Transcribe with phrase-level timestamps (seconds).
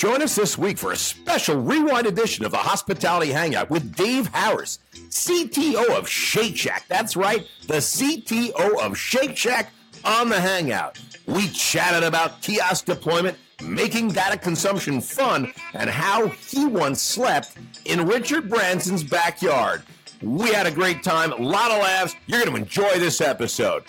[0.00, 4.28] Join us this week for a special rewind edition of the Hospitality Hangout with Dave
[4.28, 6.86] Harris, CTO of Shake Shack.
[6.88, 10.98] That's right, the CTO of Shake Shack on the Hangout.
[11.26, 18.06] We chatted about kiosk deployment, making data consumption fun, and how he once slept in
[18.06, 19.82] Richard Branson's backyard.
[20.22, 22.16] We had a great time, a lot of laughs.
[22.26, 23.84] You're going to enjoy this episode.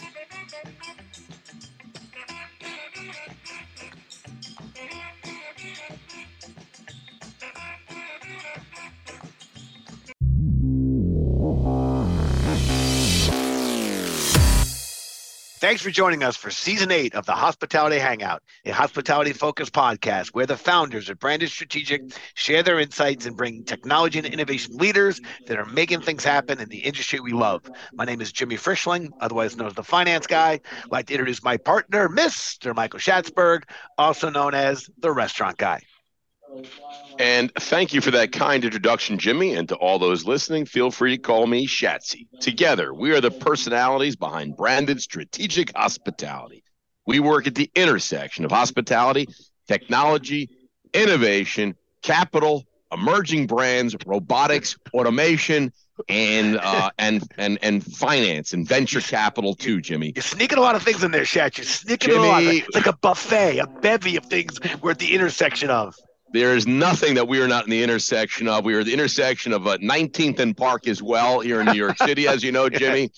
[15.62, 20.30] Thanks for joining us for season eight of the Hospitality Hangout, a hospitality focused podcast
[20.30, 22.02] where the founders of Branded Strategic
[22.34, 26.68] share their insights and bring technology and innovation leaders that are making things happen in
[26.70, 27.62] the industry we love.
[27.94, 30.54] My name is Jimmy Frischling, otherwise known as the finance guy.
[30.54, 32.76] I'd like to introduce my partner, Mr.
[32.76, 33.62] Michael Schatzberg,
[34.00, 35.84] also known as the restaurant guy.
[37.20, 39.54] And thank you for that kind introduction, Jimmy.
[39.54, 42.28] And to all those listening, feel free to call me Shatsy.
[42.40, 46.64] Together, we are the personalities behind branded strategic hospitality.
[47.06, 49.28] We work at the intersection of hospitality,
[49.68, 50.50] technology,
[50.94, 55.72] innovation, capital, emerging brands, robotics, automation,
[56.10, 60.14] and uh, and and and finance and venture capital too, Jimmy.
[60.16, 61.58] You're sneaking a lot of things in there, Shat.
[61.58, 62.44] You're sneaking Jimmy, a lot.
[62.44, 65.96] It's like a buffet, a bevy of things we're at the intersection of.
[66.34, 68.64] There is nothing that we are not in the intersection of.
[68.64, 71.98] We are the intersection of uh, 19th and Park as well here in New York
[72.06, 73.12] City, as you know, Jimmy.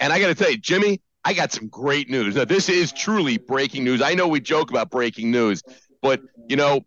[0.00, 2.36] And I got to tell you, Jimmy, I got some great news.
[2.36, 4.00] Now, this is truly breaking news.
[4.00, 5.62] I know we joke about breaking news,
[6.00, 6.84] but you know,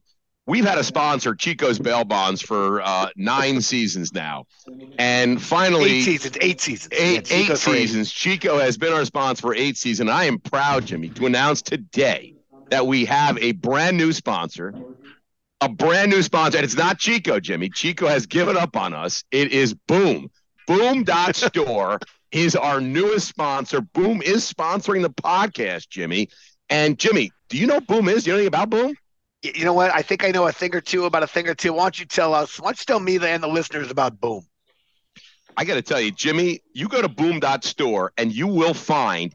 [0.47, 4.45] we've had a sponsor, Chico's Bail Bonds, for uh, nine seasons now,
[4.97, 6.37] and finally, eight seasons.
[6.41, 6.93] Eight seasons.
[6.93, 8.11] Eight, yeah, eight seasons.
[8.11, 10.09] Chico has been our sponsor for eight seasons.
[10.09, 12.35] I am proud, Jimmy, to announce today
[12.69, 14.73] that we have a brand new sponsor
[15.61, 17.69] a brand new sponsor, and it's not Chico, Jimmy.
[17.69, 19.23] Chico has given up on us.
[19.31, 20.29] It is Boom.
[20.67, 21.99] Boom dot store
[22.31, 23.81] is our newest sponsor.
[23.81, 26.29] Boom is sponsoring the podcast, Jimmy.
[26.69, 28.23] And Jimmy, do you know Boom is?
[28.23, 28.95] Do you know anything about Boom?
[29.41, 29.93] You know what?
[29.93, 31.73] I think I know a thing or two about a thing or two.
[31.73, 32.59] Why don't you tell us?
[32.59, 34.45] Why don't you tell me and the listeners about Boom?
[35.55, 38.73] I got to tell you, Jimmy, you go to Boom dot store and you will
[38.73, 39.33] find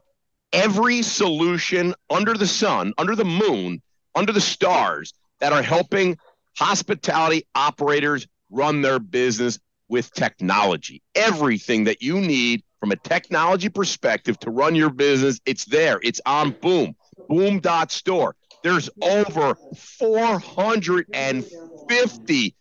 [0.51, 3.81] every solution under the sun, under the moon,
[4.15, 6.17] under the stars that are helping
[6.57, 11.01] hospitality operators run their business with technology.
[11.15, 15.99] Everything that you need from a technology perspective to run your business, it's there.
[16.03, 16.95] It's on Boom.
[17.27, 18.35] Boom dot store.
[18.63, 22.55] There's over 450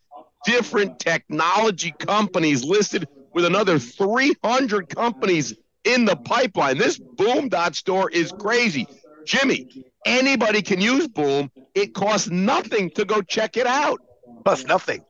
[0.45, 6.79] different technology companies listed with another 300 companies in the pipeline.
[6.79, 8.87] This Boom dot store is crazy.
[9.29, 11.51] Jimmy, Anybody can use Boom.
[11.75, 14.01] It costs nothing to go check it out.
[14.47, 15.05] Costs nothing.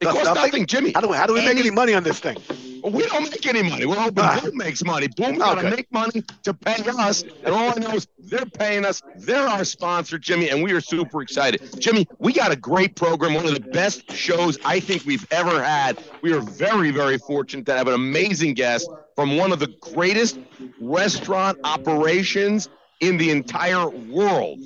[0.00, 0.42] It costs nothing?
[0.42, 0.92] nothing, Jimmy.
[0.92, 2.36] How do we, how do we make any money on this thing?
[2.84, 3.86] We don't make any money.
[3.86, 4.40] We're hoping ah.
[4.40, 5.08] Boom makes money.
[5.08, 5.54] Boom's okay.
[5.54, 7.22] going to make money to pay us.
[7.22, 9.02] And all I know is they're paying us.
[9.16, 11.60] They're our sponsor, Jimmy, and we are super excited.
[11.80, 15.62] Jimmy, we got a great program, one of the best shows I think we've ever
[15.62, 15.98] had.
[16.22, 20.38] We are very, very fortunate to have an amazing guest from one of the greatest
[20.80, 22.68] restaurant operations
[23.00, 24.60] in the entire world.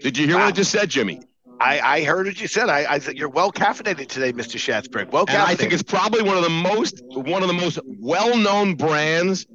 [0.00, 0.42] Did you hear wow.
[0.42, 1.20] what I just said, Jimmy?
[1.60, 2.68] I, I heard what you said.
[2.68, 4.58] I, I you're well caffeinated today, Mr.
[4.58, 5.10] Schatzberg.
[5.10, 5.34] Well caffeinated.
[5.34, 8.74] And I think it's probably one of the most one of the most well known
[8.74, 9.46] brands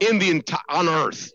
[0.00, 1.32] in the entire on earth.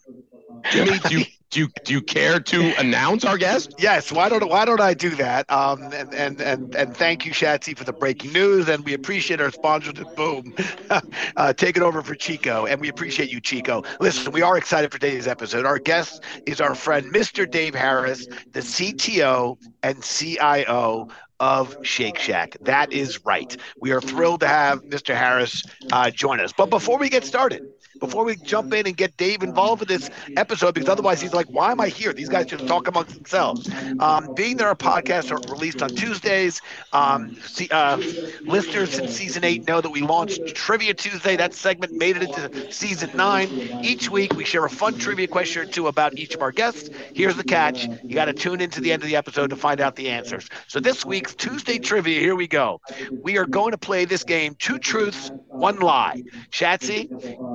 [0.70, 1.24] Jimmy, do you
[1.56, 3.74] do you, do you care to announce our guest?
[3.78, 4.12] Yes.
[4.12, 5.50] Why don't Why don't I do that?
[5.50, 9.40] Um, and and and and thank you, Shatsy, for the breaking news, and we appreciate
[9.40, 10.54] our sponsors Boom,
[11.36, 13.84] uh, take it over for Chico, and we appreciate you, Chico.
[14.00, 15.64] Listen, we are excited for today's episode.
[15.64, 17.50] Our guest is our friend, Mr.
[17.50, 21.08] Dave Harris, the CTO and CIO
[21.40, 22.58] of Shake Shack.
[22.60, 23.56] That is right.
[23.80, 25.14] We are thrilled to have Mr.
[25.14, 26.52] Harris uh, join us.
[26.52, 27.62] But before we get started,
[28.00, 31.46] before we jump in and get Dave involved in this episode, because otherwise he's like,
[31.46, 32.12] why am I here?
[32.12, 33.68] These guys just talk amongst themselves.
[33.98, 36.60] Um, being that our podcasts are released on Tuesdays,
[36.92, 37.96] um, see, uh,
[38.42, 41.36] listeners in season eight know that we launched Trivia Tuesday.
[41.36, 43.48] That segment made it into season nine.
[43.82, 46.90] Each week we share a fun trivia question or two about each of our guests.
[47.14, 49.80] Here's the catch you got to tune into the end of the episode to find
[49.80, 50.48] out the answers.
[50.68, 52.80] So this week's Tuesday trivia, here we go.
[53.22, 56.22] We are going to play this game two truths, one lie.
[56.50, 57.08] Shatsy,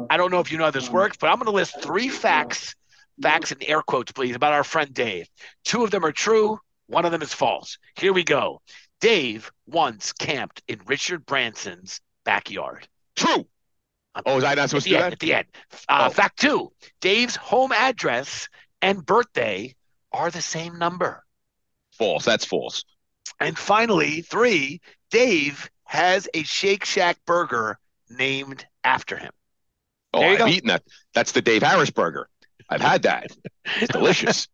[0.10, 1.82] I don't don't know if you know how this works, but I'm going to list
[1.82, 2.76] three facts,
[3.22, 5.28] facts in air quotes, please, about our friend Dave.
[5.64, 6.58] Two of them are true,
[6.88, 7.78] one of them is false.
[7.96, 8.62] Here we go.
[9.02, 12.88] Dave once camped in Richard Branson's backyard.
[13.16, 13.46] True.
[14.26, 15.14] Oh, is I not supposed to do end, that?
[15.14, 15.48] At the end.
[15.88, 16.14] Uh, oh.
[16.14, 18.48] Fact two Dave's home address
[18.82, 19.76] and birthday
[20.12, 21.24] are the same number.
[21.94, 22.26] False.
[22.26, 22.84] That's false.
[23.40, 27.80] And finally, three, Dave has a Shake Shack burger
[28.10, 29.32] named after him.
[30.14, 30.48] Oh, I've go.
[30.48, 30.84] eaten that.
[31.14, 32.28] That's the Dave Harris burger.
[32.70, 33.28] I've had that.
[33.82, 34.48] It's delicious.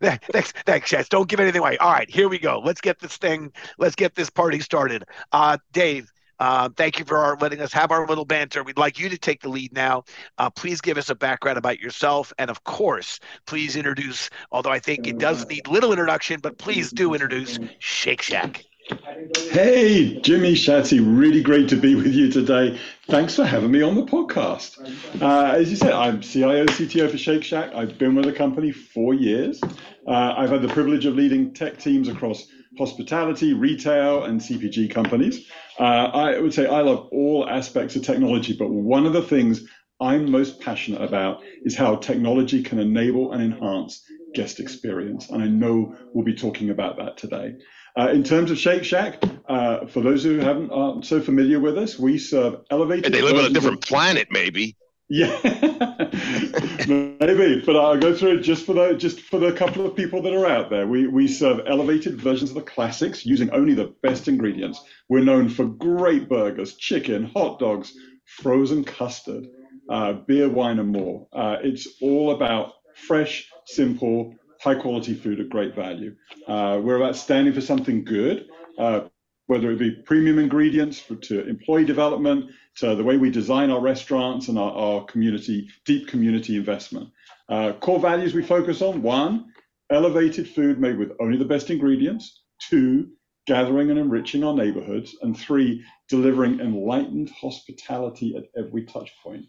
[0.00, 1.08] thanks, thanks, Chaz.
[1.08, 1.76] Don't give anything away.
[1.78, 2.60] All right, here we go.
[2.64, 3.52] Let's get this thing.
[3.78, 5.04] Let's get this party started.
[5.30, 8.62] Uh, Dave, uh, thank you for our, letting us have our little banter.
[8.64, 10.04] We'd like you to take the lead now.
[10.38, 12.32] Uh, please give us a background about yourself.
[12.38, 16.90] And of course, please introduce, although I think it does need little introduction, but please
[16.90, 18.64] do introduce Shake Shack.
[18.86, 22.78] Hey, Jimmy Shatsy, really great to be with you today.
[23.06, 24.76] Thanks for having me on the podcast.
[25.22, 27.74] Uh, as you said, I'm CIO, CTO for Shake Shack.
[27.74, 29.62] I've been with the company four years.
[30.06, 32.46] Uh, I've had the privilege of leading tech teams across
[32.76, 35.48] hospitality, retail, and CPG companies.
[35.78, 39.66] Uh, I would say I love all aspects of technology, but one of the things
[39.98, 44.04] I'm most passionate about is how technology can enable and enhance
[44.34, 45.30] guest experience.
[45.30, 47.54] And I know we'll be talking about that today.
[47.96, 51.78] Uh, in terms of Shake Shack, uh, for those who haven't aren't so familiar with
[51.78, 53.06] us, we serve elevated.
[53.06, 54.76] And they live on a different of, planet, maybe.
[55.08, 55.38] Yeah,
[56.88, 57.62] maybe.
[57.64, 60.32] But I'll go through it just for the just for the couple of people that
[60.32, 60.86] are out there.
[60.86, 64.82] We we serve elevated versions of the classics using only the best ingredients.
[65.08, 67.92] We're known for great burgers, chicken, hot dogs,
[68.24, 69.46] frozen custard,
[69.90, 71.28] uh, beer, wine, and more.
[71.32, 76.16] Uh, it's all about fresh, simple, high quality food at great value.
[76.48, 79.02] Uh, we're about standing for something good, uh,
[79.46, 83.80] whether it be premium ingredients for, to employee development, to the way we design our
[83.80, 87.10] restaurants and our, our community, deep community investment.
[87.50, 89.52] Uh, core values we focus on one,
[89.90, 92.40] elevated food made with only the best ingredients.
[92.58, 93.10] Two,
[93.46, 95.14] gathering and enriching our neighborhoods.
[95.20, 99.44] And three, delivering enlightened hospitality at every touch point.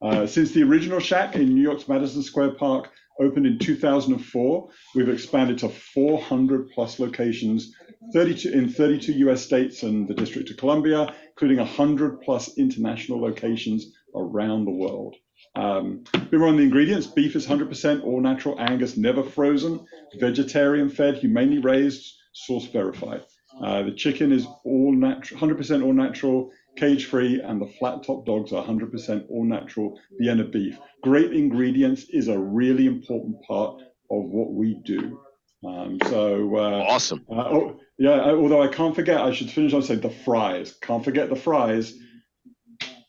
[0.00, 2.90] Uh, since the original shack in New York's Madison Square Park
[3.20, 4.68] opened in 2004.
[4.94, 7.72] We've expanded to 400 plus locations
[8.12, 13.92] 32 in 32 US states and the District of Columbia, including 100 plus international locations
[14.14, 15.16] around the world.
[15.56, 17.06] Um, we on the ingredients.
[17.06, 19.86] Beef is 100% all natural Angus, never frozen,
[20.18, 23.22] vegetarian fed, humanely raised, source verified.
[23.62, 28.26] Uh, the chicken is all natural, 100% all natural, cage free, and the flat top
[28.26, 30.78] dogs are 100% all natural Vienna beef.
[31.02, 33.80] Great ingredients is a really important part
[34.10, 35.20] of what we do.
[35.64, 37.24] Um, so uh, awesome.
[37.30, 38.20] Uh, oh, yeah.
[38.30, 40.74] Although I can't forget, I should finish on saying the fries.
[40.82, 41.94] Can't forget the fries.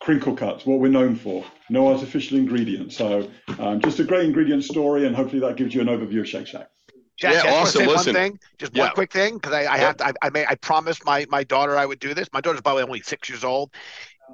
[0.02, 1.44] Crinkle cuts, what we're known for.
[1.70, 2.96] No artificial ingredients.
[2.96, 3.30] So
[3.60, 6.48] um, just a great ingredient story, and hopefully that gives you an overview of Shake
[6.48, 6.70] Shack.
[7.18, 7.86] Jack, yeah, Jack, awesome.
[7.86, 8.84] Listen, one thing, just yeah.
[8.84, 10.08] one quick thing, because I, I have to.
[10.08, 12.28] I, I, may, I promised my my daughter I would do this.
[12.34, 13.72] My daughter's by the way only six years old.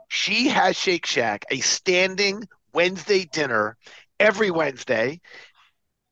[0.08, 3.78] She has Shake Shack, a standing Wednesday dinner
[4.20, 5.20] every Wednesday.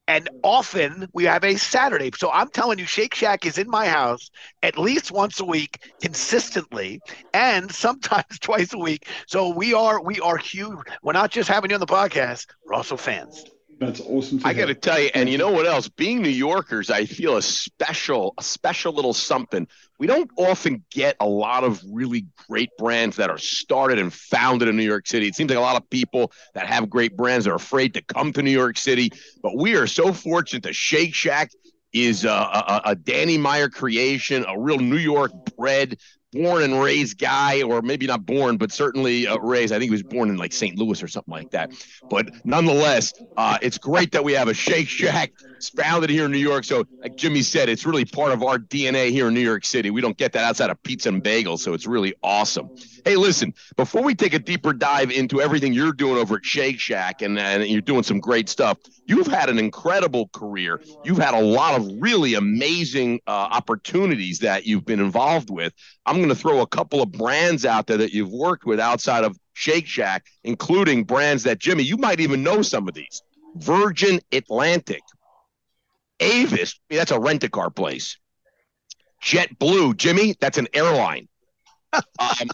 [0.06, 2.10] And often we have a Saturday.
[2.18, 4.28] So I'm telling you, Shake Shack is in my house
[4.60, 7.00] at least once a week consistently,
[7.32, 9.06] and sometimes twice a week.
[9.26, 10.78] So we are we are huge.
[11.02, 13.44] We're not just having you on the podcast, we're also fans.
[13.80, 14.42] That's awesome.
[14.44, 15.88] I got to tell you, and you know what else?
[15.88, 19.66] Being New Yorkers, I feel a special, a special little something.
[19.98, 24.68] We don't often get a lot of really great brands that are started and founded
[24.68, 25.28] in New York City.
[25.28, 28.34] It seems like a lot of people that have great brands are afraid to come
[28.34, 29.12] to New York City,
[29.42, 30.62] but we are so fortunate.
[30.62, 31.50] The Shake Shack
[31.94, 35.98] is a, a, a Danny Meyer creation, a real New York bred
[36.32, 39.72] born and raised guy, or maybe not born, but certainly uh, raised.
[39.72, 40.78] I think he was born in like St.
[40.78, 41.72] Louis or something like that.
[42.08, 45.32] But nonetheless, uh, it's great that we have a Shake Shack
[45.76, 46.64] founded here in New York.
[46.64, 49.90] So, like Jimmy said, it's really part of our DNA here in New York City.
[49.90, 52.70] We don't get that outside of pizza and bagels, so it's really awesome.
[53.04, 56.80] Hey, listen, before we take a deeper dive into everything you're doing over at Shake
[56.80, 60.80] Shack, and, and you're doing some great stuff, you've had an incredible career.
[61.04, 65.72] You've had a lot of really amazing uh, opportunities that you've been involved with.
[66.06, 69.24] I'm going to throw a couple of brands out there that you've worked with outside
[69.24, 73.22] of Shake Shack, including brands that, Jimmy, you might even know some of these
[73.56, 75.02] Virgin Atlantic,
[76.20, 78.16] Avis, that's a rent a car place.
[79.22, 81.28] JetBlue, Jimmy, that's an airline.
[81.92, 82.48] um,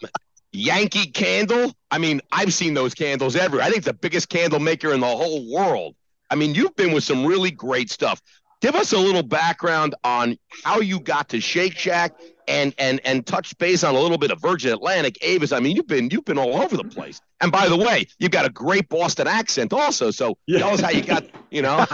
[0.56, 3.66] Yankee Candle, I mean, I've seen those candles everywhere.
[3.66, 5.94] I think the biggest candle maker in the whole world.
[6.30, 8.22] I mean, you've been with some really great stuff.
[8.62, 12.14] Give us a little background on how you got to Shake Shack
[12.48, 15.52] and and and touch base on a little bit of Virgin Atlantic, Avis.
[15.52, 17.20] I mean, you've been you've been all over the place.
[17.42, 20.10] And by the way, you've got a great Boston accent also.
[20.10, 20.60] So yeah.
[20.60, 21.84] tell us how you got, you know,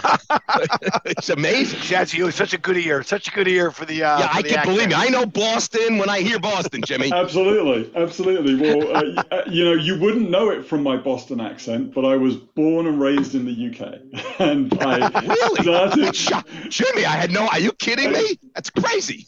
[1.04, 1.80] it's amazing.
[1.80, 4.04] Shatsy, you have such a good ear, such a good ear for the.
[4.04, 4.76] Uh, yeah, for I the can't accent.
[4.76, 4.94] believe me.
[4.94, 7.12] I know Boston when I hear Boston, Jimmy.
[7.14, 8.54] absolutely, absolutely.
[8.54, 12.16] Well, uh, uh, you know, you wouldn't know it from my Boston accent, but I
[12.16, 16.71] was born and raised in the UK, and I really, started...
[16.71, 17.49] Jimmy, I had no.
[17.49, 18.38] Are you kidding me?
[18.54, 19.26] That's crazy.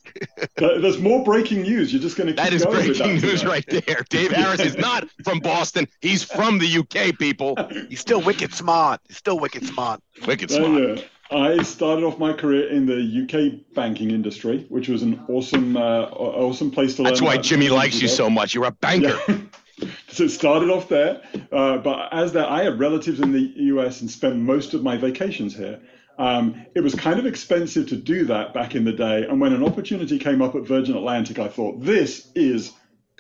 [0.56, 1.92] There's more breaking news.
[1.92, 2.32] You're just going to.
[2.32, 3.46] That is breaking news today.
[3.46, 4.04] right there.
[4.08, 5.86] Dave Harris is not from Boston.
[6.00, 7.56] He's from the UK, people.
[7.88, 9.00] He's still wicked smart.
[9.08, 10.02] He's still wicked smart.
[10.26, 10.82] Wicked smart.
[10.82, 11.02] Uh, yeah.
[11.30, 16.02] I started off my career in the UK banking industry, which was an awesome, uh,
[16.02, 17.28] awesome place to That's learn.
[17.28, 18.54] That's why Jimmy likes you so much.
[18.54, 19.18] You're a banker.
[19.28, 19.38] Yeah.
[20.08, 24.00] so it started off there, uh, but as that, I have relatives in the US
[24.00, 25.80] and spend most of my vacations here.
[26.18, 29.52] Um, it was kind of expensive to do that back in the day, and when
[29.52, 32.72] an opportunity came up at Virgin Atlantic, I thought this is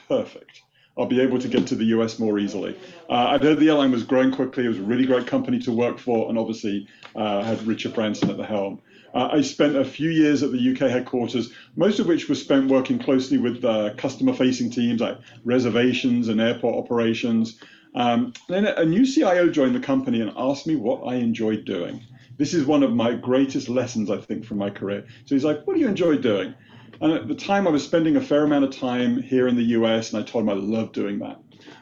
[0.08, 0.62] perfect.
[0.96, 2.78] I'll be able to get to the US more easily.
[3.10, 4.64] Uh, I'd heard the airline was growing quickly.
[4.64, 6.86] It was a really great company to work for, and obviously
[7.16, 8.80] uh, had Richard Branson at the helm.
[9.12, 12.68] Uh, I spent a few years at the UK headquarters, most of which was spent
[12.68, 17.58] working closely with uh, customer facing teams like reservations and airport operations.
[17.94, 22.04] Um, then a new CIO joined the company and asked me what I enjoyed doing.
[22.36, 25.06] This is one of my greatest lessons, I think, from my career.
[25.24, 26.54] So he's like, What do you enjoy doing?
[27.00, 29.64] And at the time, I was spending a fair amount of time here in the
[29.78, 31.40] US, and I told him I loved doing that.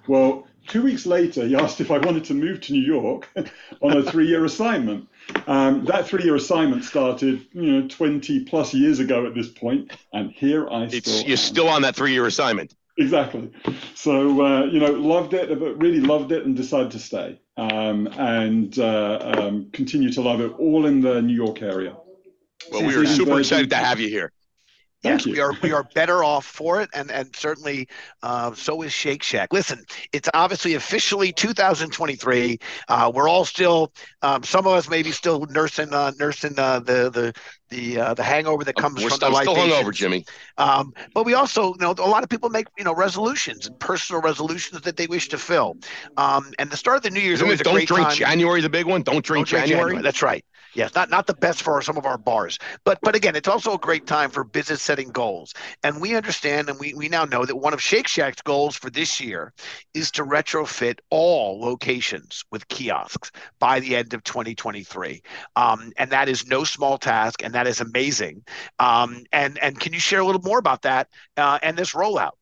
[0.08, 3.28] Well, two weeks later, he asked if I wanted to move to New York
[3.82, 5.08] on a three year assignment.
[5.46, 9.92] Um, that three year assignment started, you know, 20 plus years ago at this point,
[10.12, 11.28] and here I it's, still.
[11.28, 12.74] You're still on that three year assignment.
[12.98, 13.50] Exactly.
[13.94, 18.06] So, uh, you know, loved it, but really loved it and decided to stay um,
[18.18, 21.96] and uh, um, continue to love it all in the New York area.
[22.70, 24.32] Well, we are super excited to have you here.
[25.02, 27.88] Yes, we are we are better off for it, and and certainly
[28.22, 29.52] uh, so is Shake Shack.
[29.52, 32.58] Listen, it's obviously officially 2023.
[32.86, 37.10] Uh, we're all still, um, some of us maybe still nursing uh, nursing uh, the
[37.10, 37.34] the
[37.72, 40.24] the uh, the hangover that comes we're from still, the I'm still hungover, Jimmy.
[40.58, 43.78] Um, but we also, you know, a lot of people make you know resolutions and
[43.80, 45.76] personal resolutions that they wish to fill.
[46.16, 47.88] Um, and the start of the new year is Isn't always it a don't great
[47.88, 48.16] drink time.
[48.16, 49.02] January, the big one.
[49.02, 49.90] Don't drink Don't drink January.
[49.90, 50.02] January.
[50.02, 50.44] That's right.
[50.74, 53.74] Yes, not not the best for some of our bars, but but again, it's also
[53.74, 55.52] a great time for business setting goals.
[55.82, 58.88] And we understand, and we we now know that one of Shake Shack's goals for
[58.88, 59.52] this year
[59.92, 65.22] is to retrofit all locations with kiosks by the end of 2023.
[65.56, 68.42] Um, and that is no small task, and that is amazing.
[68.78, 72.32] Um, and and can you share a little more about that uh, and this rollout?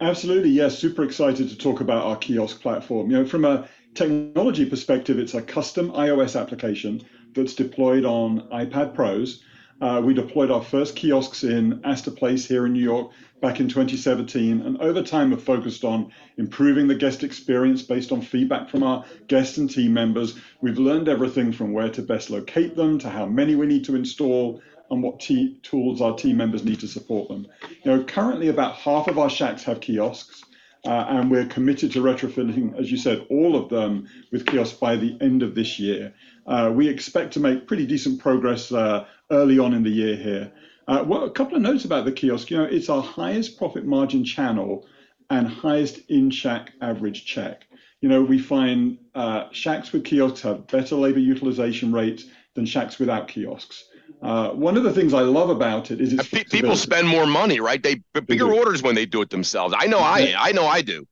[0.00, 0.78] Absolutely, yes.
[0.78, 3.10] Super excited to talk about our kiosk platform.
[3.10, 7.02] You know, from a technology perspective, it's a custom iOS application
[7.38, 9.42] that's deployed on iPad Pros.
[9.80, 13.68] Uh, we deployed our first kiosks in Astor Place here in New York back in
[13.68, 18.82] 2017, and over time have focused on improving the guest experience based on feedback from
[18.82, 20.36] our guests and team members.
[20.60, 23.94] We've learned everything from where to best locate them to how many we need to
[23.94, 27.46] install and what t- tools our team members need to support them.
[27.84, 30.42] You know, currently about half of our shacks have kiosks.
[30.84, 34.94] Uh, and we're committed to retrofitting, as you said, all of them with kiosks by
[34.94, 36.14] the end of this year.
[36.48, 40.50] Uh, we expect to make pretty decent progress uh, early on in the year here.
[40.88, 42.50] Uh, well, a couple of notes about the kiosk.
[42.50, 44.86] You know, it's our highest profit margin channel
[45.28, 47.66] and highest in-shack average check.
[48.00, 52.24] You know, we find uh, shacks with kiosks have better labor utilization rates
[52.54, 53.84] than shacks without kiosks.
[54.22, 57.60] Uh, one of the things I love about it is it's people spend more money,
[57.60, 57.82] right?
[57.82, 59.74] They bigger orders when they do it themselves.
[59.76, 61.06] I know I I know I do.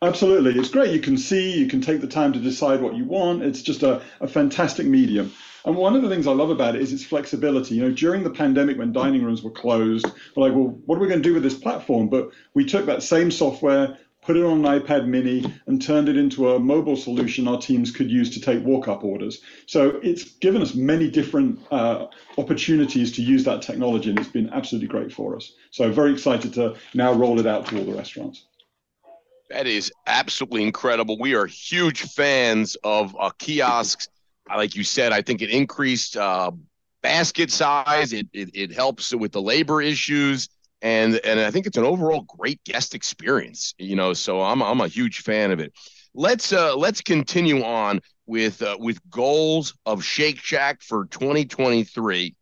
[0.00, 0.92] Absolutely, it's great.
[0.92, 3.42] You can see, you can take the time to decide what you want.
[3.42, 5.32] It's just a, a fantastic medium.
[5.64, 7.74] And one of the things I love about it is its flexibility.
[7.74, 11.00] You know, during the pandemic when dining rooms were closed, we're like, well, what are
[11.00, 12.08] we going to do with this platform?
[12.08, 16.16] But we took that same software, put it on an iPad mini, and turned it
[16.16, 19.42] into a mobile solution our teams could use to take walk up orders.
[19.66, 22.06] So it's given us many different uh,
[22.38, 25.52] opportunities to use that technology, and it's been absolutely great for us.
[25.72, 28.44] So very excited to now roll it out to all the restaurants.
[29.50, 31.18] That is absolutely incredible.
[31.18, 34.08] We are huge fans of uh, kiosks.
[34.48, 36.50] Like you said, I think it increased uh,
[37.02, 38.12] basket size.
[38.12, 40.48] It, it, it helps with the labor issues,
[40.82, 43.74] and and I think it's an overall great guest experience.
[43.78, 45.72] You know, so I'm I'm a huge fan of it.
[46.14, 52.34] Let's uh, let's continue on with uh, with goals of Shake Shack for 2023.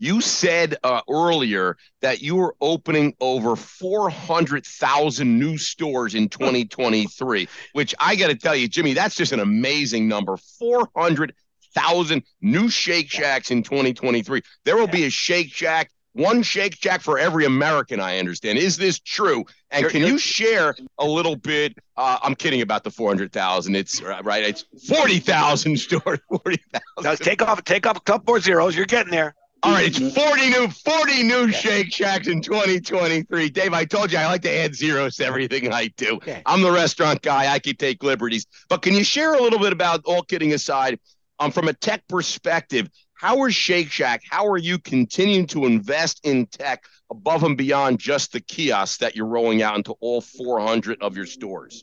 [0.00, 7.94] You said uh, earlier that you were opening over 400,000 new stores in 2023, which
[7.98, 10.36] I got to tell you, Jimmy, that's just an amazing number.
[10.36, 14.42] 400,000 new Shake Shacks in 2023.
[14.64, 18.00] There will be a Shake Shack one Shake Shack for every American.
[18.00, 18.58] I understand.
[18.58, 19.44] Is this true?
[19.70, 21.76] And You're- can you're- you share a little bit?
[21.96, 23.76] Uh, I'm kidding about the 400,000.
[23.76, 24.42] It's uh, right.
[24.42, 26.18] It's 40,000 stores.
[26.28, 27.24] 40,000.
[27.24, 28.74] Take off, take off a couple more zeros.
[28.74, 29.34] You're getting there.
[29.64, 33.50] All right, it's 40 new 40 new Shake Shacks in 2023.
[33.50, 36.20] Dave, I told you I like to add zeros to everything I do.
[36.24, 36.42] Yeah.
[36.46, 37.52] I'm the restaurant guy.
[37.52, 38.46] I can take liberties.
[38.68, 41.00] But can you share a little bit about all kidding aside,
[41.40, 44.22] um, from a tech perspective, how is Shake Shack?
[44.30, 49.16] How are you continuing to invest in tech above and beyond just the kiosks that
[49.16, 51.82] you're rolling out into all 400 of your stores?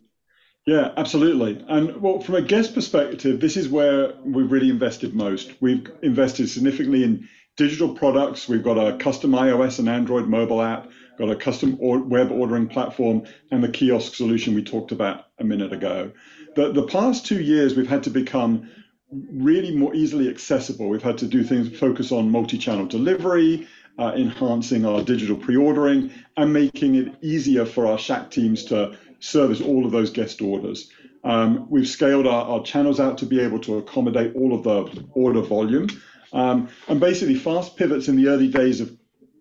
[0.65, 1.63] Yeah, absolutely.
[1.67, 5.51] And well, from a guest perspective, this is where we've really invested most.
[5.59, 7.27] We've invested significantly in
[7.57, 8.47] digital products.
[8.47, 12.67] We've got a custom iOS and Android mobile app, got a custom or web ordering
[12.67, 16.11] platform, and the kiosk solution we talked about a minute ago.
[16.55, 18.69] The, the past two years, we've had to become
[19.11, 20.89] really more easily accessible.
[20.89, 25.55] We've had to do things, focus on multi channel delivery, uh, enhancing our digital pre
[25.55, 30.41] ordering, and making it easier for our Shack teams to service all of those guest
[30.41, 30.91] orders.
[31.23, 35.05] Um, we've scaled our, our channels out to be able to accommodate all of the
[35.13, 35.87] order volume.
[36.35, 38.95] Um, and basically, fast pivots in the early days of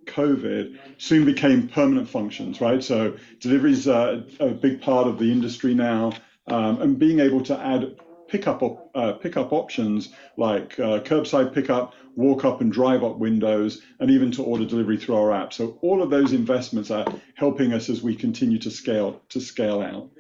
[0.07, 2.83] COVID soon became permanent functions, right?
[2.83, 6.13] So delivery is a, a big part of the industry now,
[6.47, 7.97] um, and being able to add
[8.29, 13.83] pickup op, uh, pickup options like uh, curbside pickup, walk up and drive up windows,
[13.99, 15.53] and even to order delivery through our app.
[15.53, 19.83] So all of those investments are helping us as we continue to scale to scale
[19.83, 20.11] out.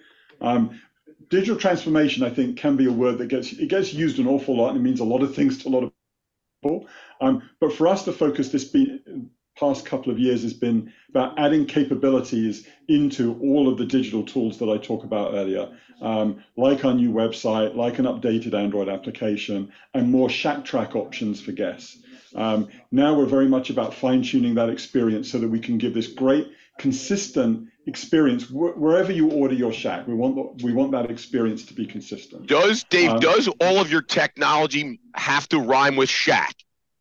[0.40, 0.80] Um,
[1.28, 4.56] digital transformation, I think, can be a word that gets it gets used an awful
[4.56, 5.93] lot, and it means a lot of things to a lot of
[6.64, 6.86] people.
[7.20, 8.70] Um, but for us to focus this
[9.58, 14.58] past couple of years has been about adding capabilities into all of the digital tools
[14.58, 15.68] that I talked about earlier,
[16.00, 21.40] um, like our new website, like an updated Android application, and more Shack Track options
[21.40, 21.98] for guests.
[22.34, 25.94] Um, now we're very much about fine tuning that experience so that we can give
[25.94, 30.06] this great, consistent experience wh- wherever you order your Shack.
[30.06, 32.46] We want we want that experience to be consistent.
[32.46, 36.54] Does Dave, Um, does all of your technology have to rhyme with Shack?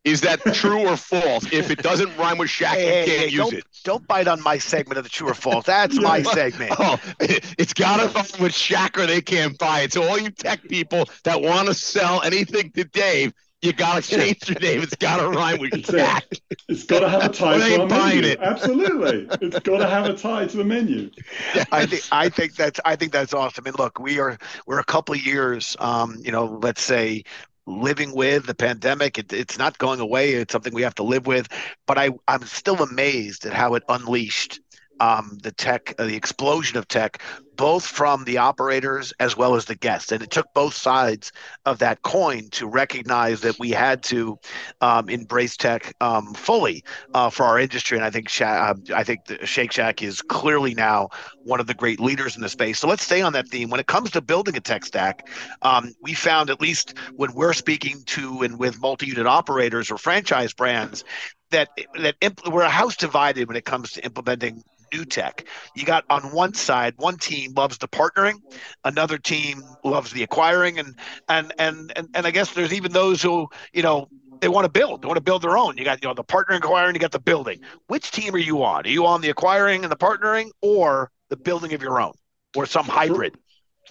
[0.03, 1.45] Is that true or false?
[1.51, 3.63] If it doesn't rhyme with Shack, Hey, you hey, can't hey, use don't, it.
[3.85, 5.65] don't bite on my segment of the true or false.
[5.65, 6.73] That's my segment.
[6.77, 9.93] Oh, it's got to rhyme with Shack or they can't buy it.
[9.93, 14.09] So all you tech people that want to sell anything to Dave, you got to
[14.09, 14.81] change your name.
[14.81, 16.25] It's got to rhyme with It's Shack.
[16.67, 18.21] It's got to have a tie to our menu.
[18.23, 18.39] it.
[18.41, 21.09] Absolutely, it's got to have a tie to the menu.
[21.71, 23.65] I think I think that's I think that's awesome.
[23.65, 27.23] And look, we are we're a couple of years, um, you know, let's say
[27.65, 29.17] living with the pandemic.
[29.17, 30.33] It, it's not going away.
[30.33, 31.47] It's something we have to live with.
[31.87, 34.59] But I I'm still amazed at how it unleashed
[34.99, 37.21] um, the tech, uh, the explosion of tech,
[37.55, 40.11] both from the operators as well as the guests.
[40.11, 41.31] And it took both sides
[41.65, 44.39] of that coin to recognize that we had to
[44.81, 47.97] um, embrace tech um, fully uh, for our industry.
[47.97, 51.09] And I think Sha- uh, I think Shake Shack is clearly now
[51.43, 52.79] one of the great leaders in the space.
[52.79, 53.69] So let's stay on that theme.
[53.69, 55.27] When it comes to building a tech stack,
[55.61, 60.53] um, we found at least when we're speaking to and with multi-unit operators or franchise
[60.53, 61.03] brands
[61.51, 62.15] that that
[62.51, 65.45] we're a house divided when it comes to implementing new tech.
[65.75, 68.35] You got on one side, one team loves the partnering,
[68.83, 70.95] another team loves the acquiring, and
[71.27, 74.07] and and and, and I guess there's even those who you know
[74.39, 75.77] they want to build, they want to build their own.
[75.77, 77.61] You got you know the partnering, acquiring, you got the building.
[77.87, 78.85] Which team are you on?
[78.85, 82.13] Are you on the acquiring and the partnering, or the building of your own,
[82.55, 83.37] or some hybrid?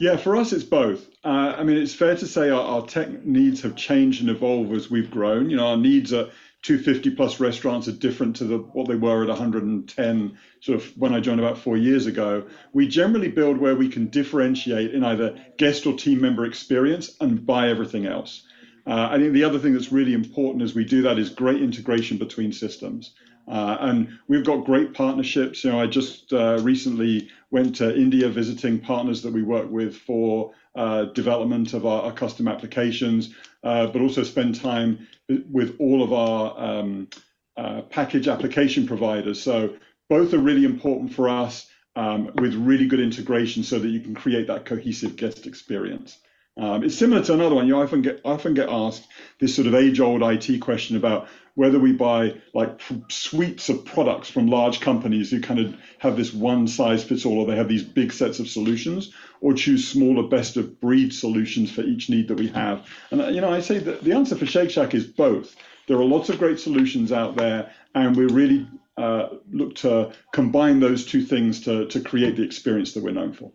[0.01, 1.07] Yeah, for us, it's both.
[1.23, 4.73] Uh, I mean, it's fair to say our, our tech needs have changed and evolved
[4.73, 5.51] as we've grown.
[5.51, 6.31] You know, our needs at
[6.63, 11.13] 250 plus restaurants are different to the, what they were at 110 sort of when
[11.13, 12.47] I joined about four years ago.
[12.73, 17.45] We generally build where we can differentiate in either guest or team member experience and
[17.45, 18.47] buy everything else.
[18.87, 21.61] Uh, I think the other thing that's really important as we do that is great
[21.61, 23.13] integration between systems.
[23.49, 25.65] Uh, and we've got great partnerships.
[25.65, 29.97] You know, I just uh, recently went to India visiting partners that we work with
[29.97, 35.07] for uh, development of our, our custom applications, uh, but also spend time
[35.51, 37.09] with all of our um,
[37.57, 39.41] uh, package application providers.
[39.41, 39.77] So
[40.09, 44.15] both are really important for us um, with really good integration so that you can
[44.15, 46.19] create that cohesive guest experience.
[46.57, 47.67] Um, it's similar to another one.
[47.67, 49.07] You often get often get asked
[49.41, 54.47] this sort of age-old IT question about whether we buy like suites of products from
[54.47, 57.83] large companies who kind of have this one size fits all, or they have these
[57.83, 62.39] big sets of solutions, or choose smaller best of breed solutions for each need that
[62.39, 62.87] we have.
[63.11, 65.55] And uh, you know, I say that the answer for Shake Shack is both.
[65.89, 70.81] There are lots of great solutions out there, and we really uh, look to combine
[70.81, 73.53] those two things to to create the experience that we're known for.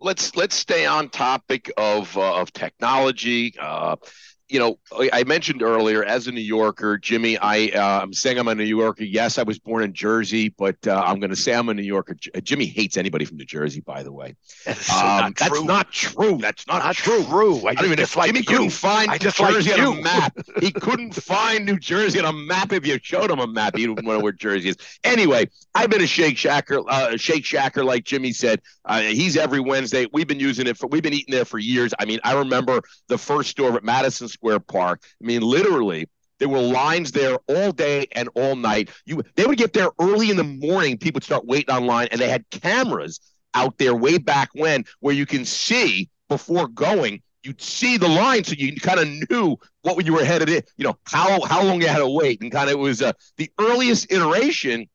[0.00, 3.54] let's let's stay on topic of uh, of technology.
[3.60, 3.96] Uh,
[4.52, 4.78] you know,
[5.12, 8.64] I mentioned earlier, as a New Yorker, Jimmy, I uh, I'm saying I'm a New
[8.64, 9.02] Yorker.
[9.02, 11.82] Yes, I was born in Jersey, but uh, I'm going to say I'm a New
[11.82, 12.14] Yorker.
[12.42, 14.36] Jimmy hates anybody from New Jersey, by the way.
[14.66, 15.64] That's, um, not, that's true.
[15.64, 16.38] not true.
[16.38, 17.24] That's not, not true.
[17.24, 17.66] true.
[17.66, 18.24] I, I don't even know.
[18.26, 18.44] Jimmy you.
[18.44, 20.38] couldn't find I just Jersey like on a map.
[20.60, 22.72] he couldn't find New Jersey on a map.
[22.72, 24.76] If you showed him a map, he wouldn't know where Jersey is.
[25.02, 28.60] Anyway, I've been a Shake Shacker, uh, Shake Shacker, like Jimmy said.
[28.84, 30.06] Uh, he's every Wednesday.
[30.12, 30.88] We've been using it for.
[30.88, 31.94] We've been eating there for years.
[31.98, 35.02] I mean, I remember the first store at Madison Square Park.
[35.22, 38.90] I mean, literally, there were lines there all day and all night.
[39.06, 40.98] You they would get there early in the morning.
[40.98, 43.20] People would start waiting online, and they had cameras
[43.54, 47.22] out there way back when where you can see before going.
[47.44, 50.62] You'd see the line, so you kind of knew what you were headed in.
[50.76, 53.12] You know how how long you had to wait, and kind of it was uh,
[53.36, 54.88] the earliest iteration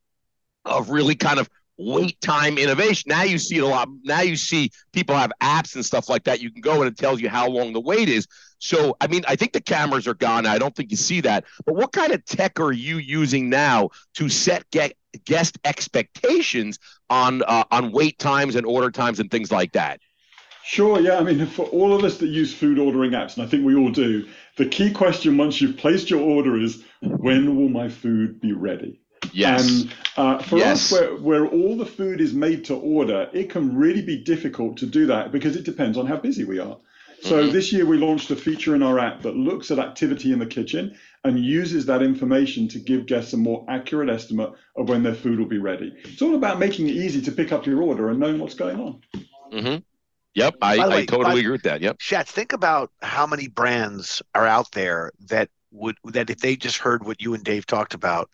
[0.66, 3.04] of really kind of wait time innovation.
[3.08, 3.88] Now you see it a lot.
[4.04, 6.42] Now you see people have apps and stuff like that.
[6.42, 8.28] You can go and it tells you how long the wait is.
[8.60, 10.46] So, I mean, I think the cameras are gone.
[10.46, 11.46] I don't think you see that.
[11.66, 14.94] But what kind of tech are you using now to set get,
[15.26, 20.00] guest expectations on uh, on wait times and order times and things like that?
[20.64, 21.18] Sure, yeah.
[21.18, 23.76] I mean, for all of us that use food ordering apps, and I think we
[23.76, 28.42] all do, the key question once you've placed your order is when will my food
[28.42, 29.00] be ready?
[29.32, 29.84] Yes.
[29.84, 30.92] And uh, for yes.
[30.92, 34.78] us, where, where all the food is made to order, it can really be difficult
[34.78, 36.78] to do that because it depends on how busy we are.
[37.22, 37.52] So mm-hmm.
[37.52, 40.46] this year we launched a feature in our app that looks at activity in the
[40.46, 45.16] kitchen and uses that information to give guests a more accurate estimate of when their
[45.16, 45.94] food will be ready.
[46.04, 48.80] It's all about making it easy to pick up your order and knowing what's going
[48.80, 49.02] on.
[49.52, 49.78] Mm-hmm.
[50.36, 51.82] Yep, I, way, I totally agree with that.
[51.82, 51.98] Yep.
[52.00, 56.78] Shat, think about how many brands are out there that would that if they just
[56.78, 58.30] heard what you and Dave talked about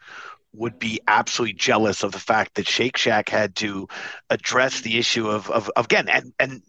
[0.54, 3.88] would be absolutely jealous of the fact that Shake Shack had to
[4.30, 6.62] address the issue of, of, of again and and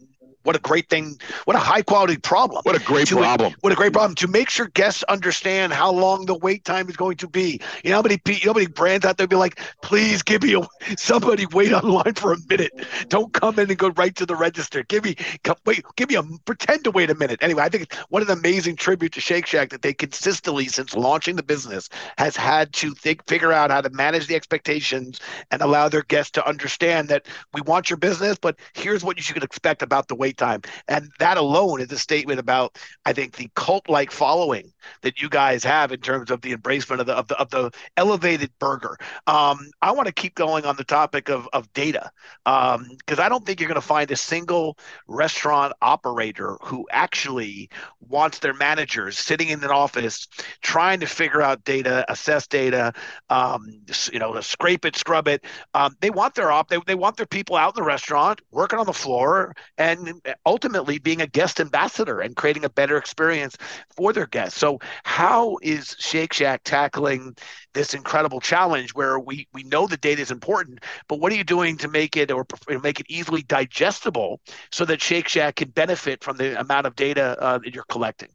[0.45, 1.19] what a great thing.
[1.45, 2.61] What a high quality problem.
[2.63, 3.53] What a great to, problem.
[3.61, 4.15] What a great problem.
[4.15, 7.59] To make sure guests understand how long the wait time is going to be.
[7.83, 10.43] You know how many you know how many brands out there be like please give
[10.43, 10.61] me a
[10.97, 12.71] somebody wait online for a minute.
[13.09, 14.83] Don't come in and go right to the register.
[14.83, 17.39] Give me come, wait give me a pretend to wait a minute.
[17.41, 21.35] Anyway i think of the amazing tribute to shake shack that they consistently since launching
[21.35, 25.19] the business has had to think figure out how to manage the expectations
[25.51, 29.23] and allow their guests to understand that we want your business but here's what you
[29.23, 30.61] should expect about the wait time.
[30.87, 34.71] And that alone is a statement about, I think, the cult-like following
[35.01, 37.71] that you guys have in terms of the embracement of the of the, of the
[37.97, 38.97] elevated burger.
[39.27, 42.11] Um, I want to keep going on the topic of of data
[42.43, 47.69] because um, I don't think you're going to find a single restaurant operator who actually
[48.07, 50.27] wants their managers sitting in an office
[50.61, 52.93] trying to figure out data, assess data,
[53.29, 53.65] um,
[54.11, 55.43] you know, scrape it, scrub it.
[55.73, 58.79] Um, they want their op, they, they want their people out in the restaurant working
[58.79, 63.57] on the floor and ultimately being a guest ambassador and creating a better experience
[63.95, 64.59] for their guests.
[64.59, 67.35] So, how is Shake Shack tackling
[67.73, 71.43] this incredible challenge where we we know the data is important, but what are you
[71.43, 72.45] doing to make it or
[72.81, 74.39] make it easily digestible
[74.71, 78.29] so that Shake Shack can benefit from the amount of data uh, that you're collecting?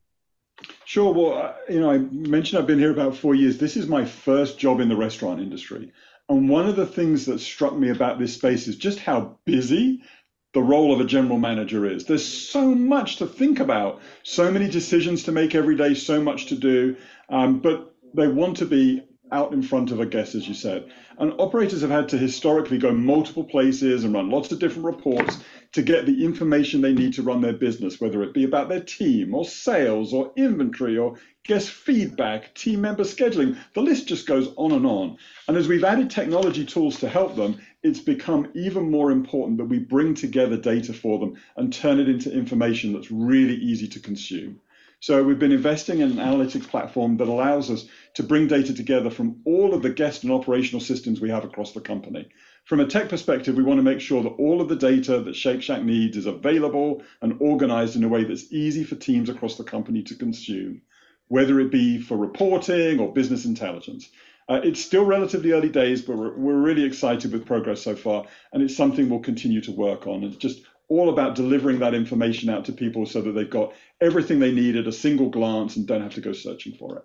[0.85, 1.13] Sure.
[1.13, 3.59] Well, uh, you know, I mentioned I've been here about four years.
[3.59, 5.93] This is my first job in the restaurant industry.
[6.29, 10.03] And one of the things that struck me about this space is just how busy
[10.53, 12.05] the role of a general manager is.
[12.05, 16.47] There's so much to think about, so many decisions to make every day, so much
[16.47, 16.97] to do,
[17.29, 20.91] um, but they want to be out in front of a guest, as you said.
[21.19, 25.39] And operators have had to historically go multiple places and run lots of different reports
[25.73, 28.83] to get the information they need to run their business, whether it be about their
[28.83, 33.57] team or sales or inventory or guest feedback, team member scheduling.
[33.75, 35.17] The list just goes on and on.
[35.49, 39.65] And as we've added technology tools to help them, it's become even more important that
[39.65, 44.01] we bring together data for them and turn it into information that's really easy to
[44.01, 44.61] consume.
[45.03, 49.09] So we've been investing in an analytics platform that allows us to bring data together
[49.09, 52.29] from all of the guest and operational systems we have across the company.
[52.67, 55.35] From a tech perspective, we want to make sure that all of the data that
[55.35, 59.57] Shake Shack needs is available and organized in a way that's easy for teams across
[59.57, 60.83] the company to consume,
[61.29, 64.11] whether it be for reporting or business intelligence.
[64.51, 68.27] Uh, it's still relatively early days, but we're, we're really excited with progress so far,
[68.53, 70.25] and it's something we'll continue to work on.
[70.25, 70.61] It's just
[70.91, 74.77] all about delivering that information out to people so that they've got everything they need
[74.77, 77.05] at a single glance and don't have to go searching for it.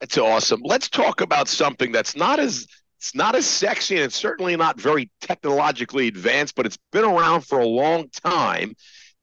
[0.00, 0.60] That's awesome.
[0.64, 2.66] Let's talk about something that's not as
[2.98, 7.42] it's not as sexy and it's certainly not very technologically advanced, but it's been around
[7.42, 8.76] for a long time,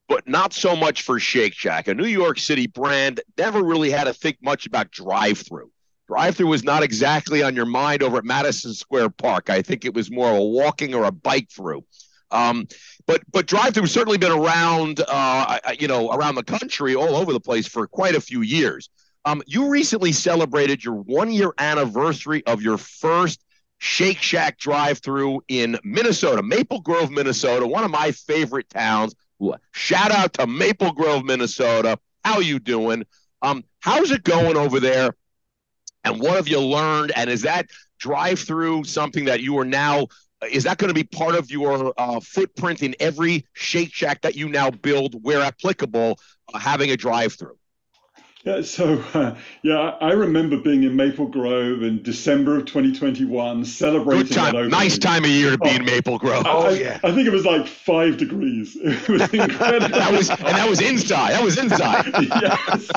[0.09, 4.05] but not so much for Shake Shack, a New York City brand never really had
[4.05, 5.71] to think much about drive-through.
[6.07, 9.49] Drive-through was not exactly on your mind over at Madison Square Park.
[9.49, 11.85] I think it was more of a walking or a bike through.
[12.31, 12.67] Um,
[13.05, 17.33] but but drive-through has certainly been around, uh, you know, around the country, all over
[17.33, 18.89] the place for quite a few years.
[19.25, 23.43] Um, you recently celebrated your one year anniversary of your first
[23.79, 29.15] Shake Shack drive through in Minnesota, Maple Grove, Minnesota, one of my favorite towns.
[29.71, 31.97] Shout out to Maple Grove, Minnesota.
[32.25, 33.05] How are you doing?
[33.41, 35.15] Um, how's it going over there?
[36.03, 37.11] And what have you learned?
[37.15, 40.07] And is that drive through something that you are now?
[40.49, 44.35] Is that going to be part of your uh, footprint in every Shake Shack that
[44.35, 46.19] you now build, where applicable,
[46.53, 47.58] uh, having a drive through?
[48.45, 54.27] Yeah, so uh, yeah, I remember being in Maple Grove in December of 2021, celebrating
[54.27, 56.45] Good time, nice time of year to be oh, in Maple Grove.
[56.47, 58.77] Oh I, yeah, I think it was like five degrees.
[58.89, 59.89] It was incredible.
[59.89, 61.33] that was and that was inside.
[61.33, 62.05] That was inside.
[62.31, 62.89] yes.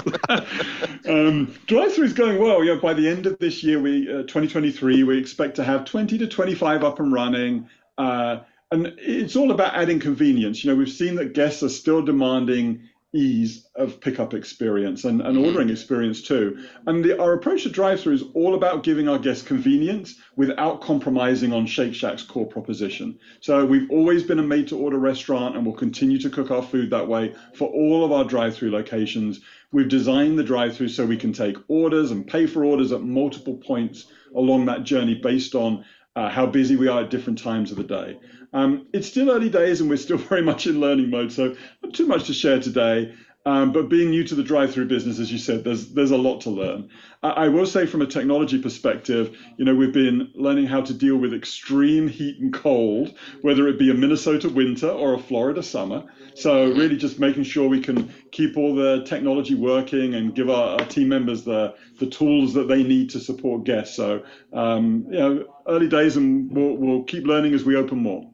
[1.08, 2.62] um, drive-through is going well.
[2.62, 6.18] Yeah, by the end of this year, we uh, 2023, we expect to have 20
[6.18, 7.68] to 25 up and running.
[7.98, 8.38] Uh,
[8.70, 10.64] and it's all about adding convenience.
[10.64, 15.36] You know, we've seen that guests are still demanding ease of pickup experience and, and
[15.36, 15.46] mm-hmm.
[15.46, 16.64] ordering experience too.
[16.86, 20.80] And the, our approach to drive through is all about giving our guests convenience without
[20.80, 23.18] compromising on Shake Shack's core proposition.
[23.40, 26.62] So we've always been a made to order restaurant and we'll continue to cook our
[26.62, 29.40] food that way for all of our drive through locations.
[29.72, 33.02] We've designed the drive through so we can take orders and pay for orders at
[33.02, 35.84] multiple points along that journey based on
[36.16, 38.18] uh, how busy we are at different times of the day.
[38.52, 41.94] Um, it's still early days and we're still very much in learning mode, so not
[41.94, 43.14] too much to share today.
[43.44, 46.42] Um, but being new to the drive-through business, as you said, there's there's a lot
[46.42, 46.90] to learn.
[47.24, 50.94] I, I, will say, from a technology perspective, you know, we've been learning how to
[50.94, 55.60] deal with extreme heat and cold, whether it be a Minnesota winter or a Florida
[55.60, 56.04] summer.
[56.36, 60.78] So really, just making sure we can keep all the technology working and give our,
[60.78, 63.96] our team members the the tools that they need to support guests.
[63.96, 68.30] So um, you know, early days, and we'll we'll keep learning as we open more.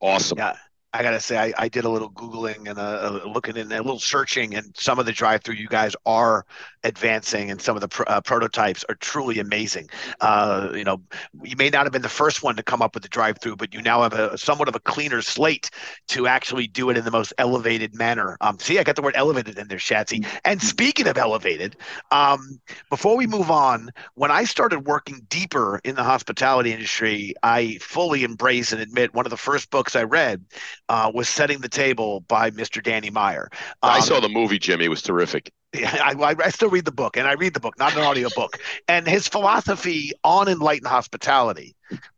[0.00, 0.38] Awesome.
[0.38, 0.56] Yeah.
[0.94, 3.98] I gotta say, I, I did a little googling and a looking and a little
[3.98, 6.46] searching, and some of the drive-through you guys are
[6.84, 9.88] advancing, and some of the pr- uh, prototypes are truly amazing.
[10.20, 11.02] Uh, you know,
[11.42, 13.74] you may not have been the first one to come up with the drive-through, but
[13.74, 15.68] you now have a somewhat of a cleaner slate
[16.06, 18.36] to actually do it in the most elevated manner.
[18.40, 20.24] Um, see, I got the word elevated in there, Shatsy.
[20.44, 21.74] And speaking of elevated,
[22.12, 27.78] um, before we move on, when I started working deeper in the hospitality industry, I
[27.80, 30.44] fully embrace and admit one of the first books I read
[30.88, 32.82] uh, was Setting the Table by Mr.
[32.82, 33.48] Danny Meyer.
[33.82, 34.84] Um, I saw the movie, Jimmy.
[34.84, 35.52] It was terrific.
[35.74, 38.28] I, I, I, still read the book, and I read the book, not an audio
[38.36, 38.58] book.
[38.86, 41.74] And his philosophy on enlightened hospitality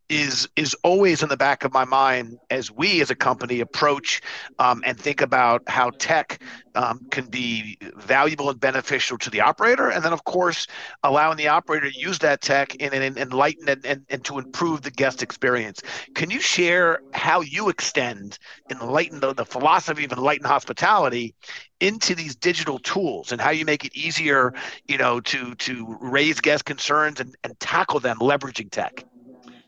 [0.09, 4.21] is is always in the back of my mind as we as a company approach
[4.59, 6.41] um, and think about how tech
[6.77, 9.89] um, can be valuable and beneficial to the operator.
[9.91, 10.67] And then of course
[11.03, 14.83] allowing the operator to use that tech in an enlighten and, and, and to improve
[14.83, 15.83] the guest experience.
[16.15, 18.39] Can you share how you extend
[18.71, 21.35] enlighten the, the philosophy of enlightened hospitality
[21.81, 24.55] into these digital tools and how you make it easier
[24.87, 29.05] you know to to raise guest concerns and, and tackle them leveraging tech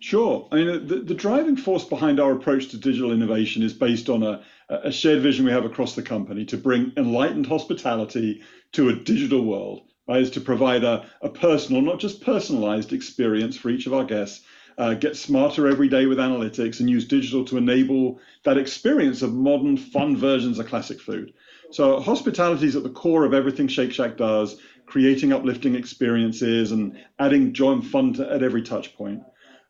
[0.01, 0.47] Sure.
[0.53, 4.23] I mean, the, the driving force behind our approach to digital innovation is based on
[4.23, 8.95] a, a shared vision we have across the company to bring enlightened hospitality to a
[8.95, 10.23] digital world, right?
[10.23, 14.45] Is to provide a, a personal, not just personalized experience for each of our guests,
[14.79, 19.35] uh, get smarter every day with analytics, and use digital to enable that experience of
[19.35, 21.33] modern, fun versions of classic food.
[21.73, 26.97] So, hospitality is at the core of everything Shake Shack does, creating uplifting experiences and
[27.19, 29.25] adding joy and fun to, at every touch point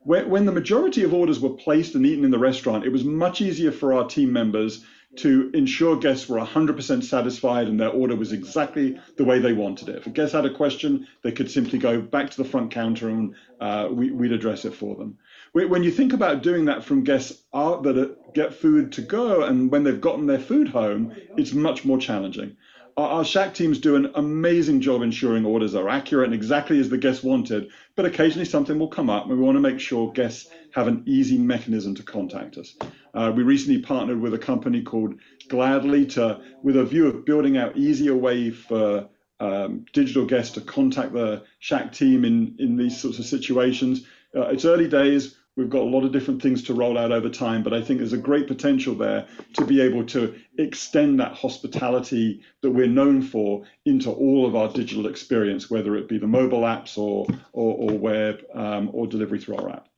[0.08, 3.42] when the majority of orders were placed and eaten in the restaurant, it was much
[3.42, 4.82] easier for our team members
[5.16, 9.88] to ensure guests were 100% satisfied and their order was exactly the way they wanted
[9.90, 9.96] it.
[9.96, 13.10] If a guest had a question, they could simply go back to the front counter
[13.10, 15.18] and uh, we, would address it for them.
[15.52, 19.84] When you think about doing that from guests that get food to go and when
[19.84, 22.56] they've gotten their food home, it's much more challenging
[22.98, 26.88] our, our Shack teams do an amazing job ensuring orders are accurate and exactly as
[26.88, 30.12] the guests wanted, but occasionally something will come up and we want to make sure
[30.12, 32.74] guests have an easy mechanism to contact us.
[33.14, 35.14] Uh, we recently partnered with a company called
[35.48, 39.08] Gladly to, with a view of building out easier way for
[39.38, 44.06] um, digital guests to contact the Shack team in, in these sorts of situations.
[44.36, 45.37] Uh, it's early days.
[45.58, 47.98] We've got a lot of different things to roll out over time, but I think
[47.98, 53.20] there's a great potential there to be able to extend that hospitality that we're known
[53.20, 57.74] for into all of our digital experience, whether it be the mobile apps or or,
[57.90, 59.88] or web um, or delivery through our app.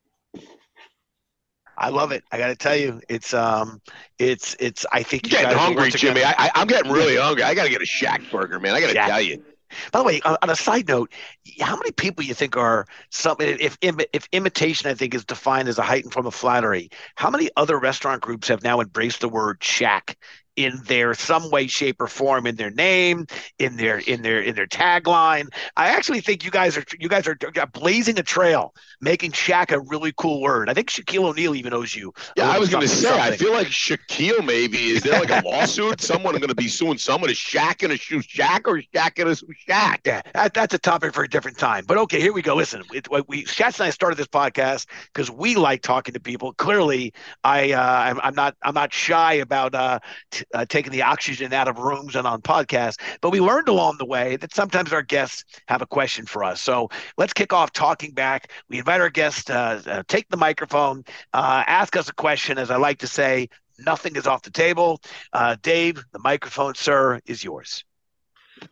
[1.76, 2.24] I love it.
[2.32, 3.82] I got to tell you, it's um,
[4.18, 4.86] it's it's.
[4.90, 6.22] I think you getting hungry, Jimmy.
[6.24, 7.42] I, am getting really hungry.
[7.42, 8.74] I got to get a Shack burger, man.
[8.74, 9.44] I got to tell you.
[9.92, 11.12] By the way, on, a side note,
[11.60, 13.56] how many people you think are something?
[13.60, 17.50] If if imitation, I think, is defined as a heightened form of flattery, how many
[17.56, 20.16] other restaurant groups have now embraced the word shack
[20.56, 23.26] in their some way, shape, or form in their name,
[23.58, 25.48] in their in their in their tagline.
[25.76, 27.36] I actually think you guys are you guys are
[27.72, 30.68] blazing a trail, making Shack a really cool word.
[30.68, 32.12] I think Shaquille O'Neal even owes you.
[32.36, 33.08] Yeah, I was going to say.
[33.08, 33.20] Something.
[33.20, 36.00] I feel like Shaquille maybe is there like a lawsuit?
[36.10, 37.30] someone going to be suing someone?
[37.30, 39.98] Is Shaq going to sue Shaq or Shaq going to sue Shaq?
[40.04, 41.84] Yeah, that, that's a topic for a different time.
[41.86, 42.56] But okay, here we go.
[42.56, 46.52] Listen, it, we Shaq and I started this podcast because we like talking to people.
[46.54, 47.12] Clearly,
[47.44, 51.52] I uh, I'm, I'm not I'm not shy about uh, t- uh, taking the oxygen
[51.52, 52.96] out of rooms and on podcasts.
[53.20, 56.60] But we learned along the way that sometimes our guests have a question for us.
[56.60, 58.50] So let's kick off talking back.
[58.68, 62.58] We invite our guests to uh, take the microphone, uh, ask us a question.
[62.58, 63.48] As I like to say,
[63.78, 65.00] nothing is off the table.
[65.32, 67.84] Uh, Dave, the microphone, sir, is yours.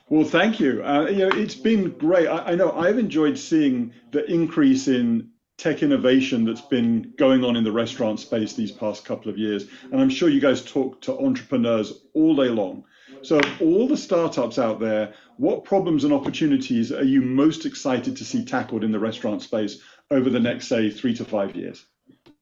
[0.09, 0.85] Well, thank you.
[0.85, 2.29] Uh, you know, it's been great.
[2.29, 7.57] I, I, know I've enjoyed seeing the increase in tech innovation that's been going on
[7.57, 9.67] in the restaurant space these past couple of years.
[9.91, 12.85] And I'm sure you guys talk to entrepreneurs all day long.
[13.23, 18.25] So, all the startups out there, what problems and opportunities are you most excited to
[18.25, 21.85] see tackled in the restaurant space over the next, say, three to five years?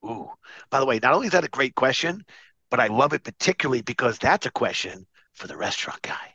[0.05, 0.29] Ooh,
[0.69, 2.25] by the way, not only is that a great question,
[2.69, 6.35] but I love it particularly because that's a question for the restaurant guy.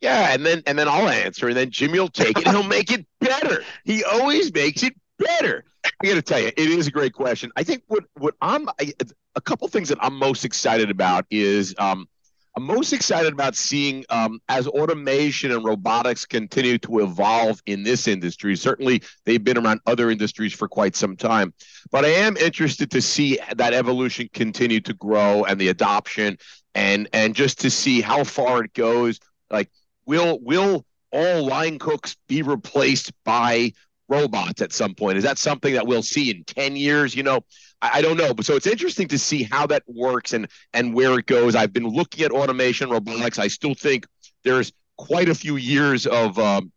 [0.00, 2.46] Yeah, and then and then I'll answer, and then Jimmy will take it.
[2.46, 3.62] and He'll make it better.
[3.84, 5.64] He always makes it better.
[5.84, 7.50] I got to tell you, it is a great question.
[7.56, 8.92] I think what what I'm I,
[9.34, 12.08] a couple things that I'm most excited about is um,
[12.56, 18.08] I'm most excited about seeing um, as automation and robotics continue to evolve in this
[18.08, 18.56] industry.
[18.56, 21.54] Certainly, they've been around other industries for quite some time,
[21.90, 26.38] but I am interested to see that evolution continue to grow and the adoption,
[26.74, 29.20] and and just to see how far it goes.
[29.50, 29.70] Like,
[30.04, 33.72] will will all line cooks be replaced by
[34.08, 35.18] robots at some point?
[35.18, 37.14] Is that something that we'll see in 10 years?
[37.14, 37.40] You know,
[37.82, 38.34] I, I, don't know.
[38.34, 41.54] But so it's interesting to see how that works and and where it goes.
[41.54, 43.38] I've been looking at automation, robotics.
[43.38, 44.06] I still think
[44.44, 46.72] there's quite a few years of um,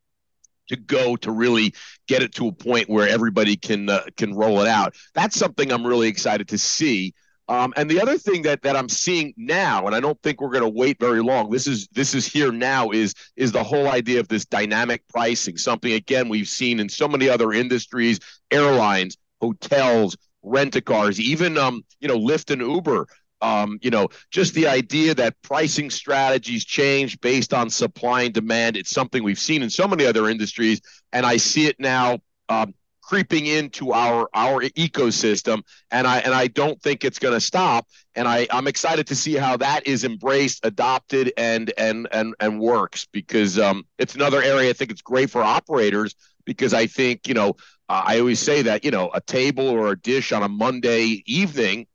[0.67, 1.73] to go to really
[2.07, 4.95] get it to a point where everybody can uh, can roll it out.
[5.13, 7.13] That's something I'm really excited to see.
[7.51, 10.51] Um, and the other thing that that I'm seeing now, and I don't think we're
[10.51, 11.49] going to wait very long.
[11.49, 12.91] This is this is here now.
[12.91, 15.57] Is is the whole idea of this dynamic pricing?
[15.57, 21.57] Something again we've seen in so many other industries, airlines, hotels, rent a cars, even
[21.57, 23.05] um you know Lyft and Uber.
[23.41, 28.77] Um, you know, just the idea that pricing strategies change based on supply and demand.
[28.77, 30.79] It's something we've seen in so many other industries,
[31.11, 32.73] and I see it now um,
[33.11, 37.85] creeping into our our ecosystem and i and i don't think it's going to stop
[38.15, 42.57] and i i'm excited to see how that is embraced adopted and and and and
[42.57, 47.27] works because um it's another area i think it's great for operators because i think
[47.27, 47.53] you know
[47.89, 51.85] i always say that you know a table or a dish on a monday evening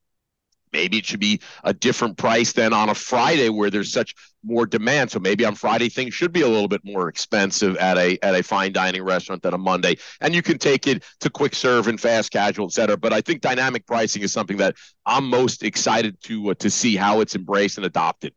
[0.76, 4.66] maybe it should be a different price than on a Friday where there's such more
[4.66, 5.10] demand.
[5.10, 8.34] So maybe on Friday things should be a little bit more expensive at a at
[8.34, 9.96] a fine dining restaurant than a Monday.
[10.20, 12.96] And you can take it to quick serve and fast casual, et cetera.
[12.96, 16.94] But I think dynamic pricing is something that I'm most excited to uh, to see
[16.96, 18.32] how it's embraced and adopted.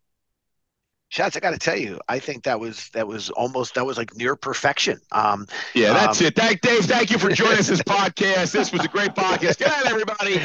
[1.12, 3.98] Shots, I got to tell you, I think that was that was almost that was
[3.98, 5.02] like near perfection.
[5.12, 6.36] Um, yeah, that's um, it.
[6.36, 6.86] Thank Dave.
[6.86, 8.52] Thank you for joining us this podcast.
[8.52, 9.58] This was a great podcast.
[9.58, 10.40] Good night, everybody.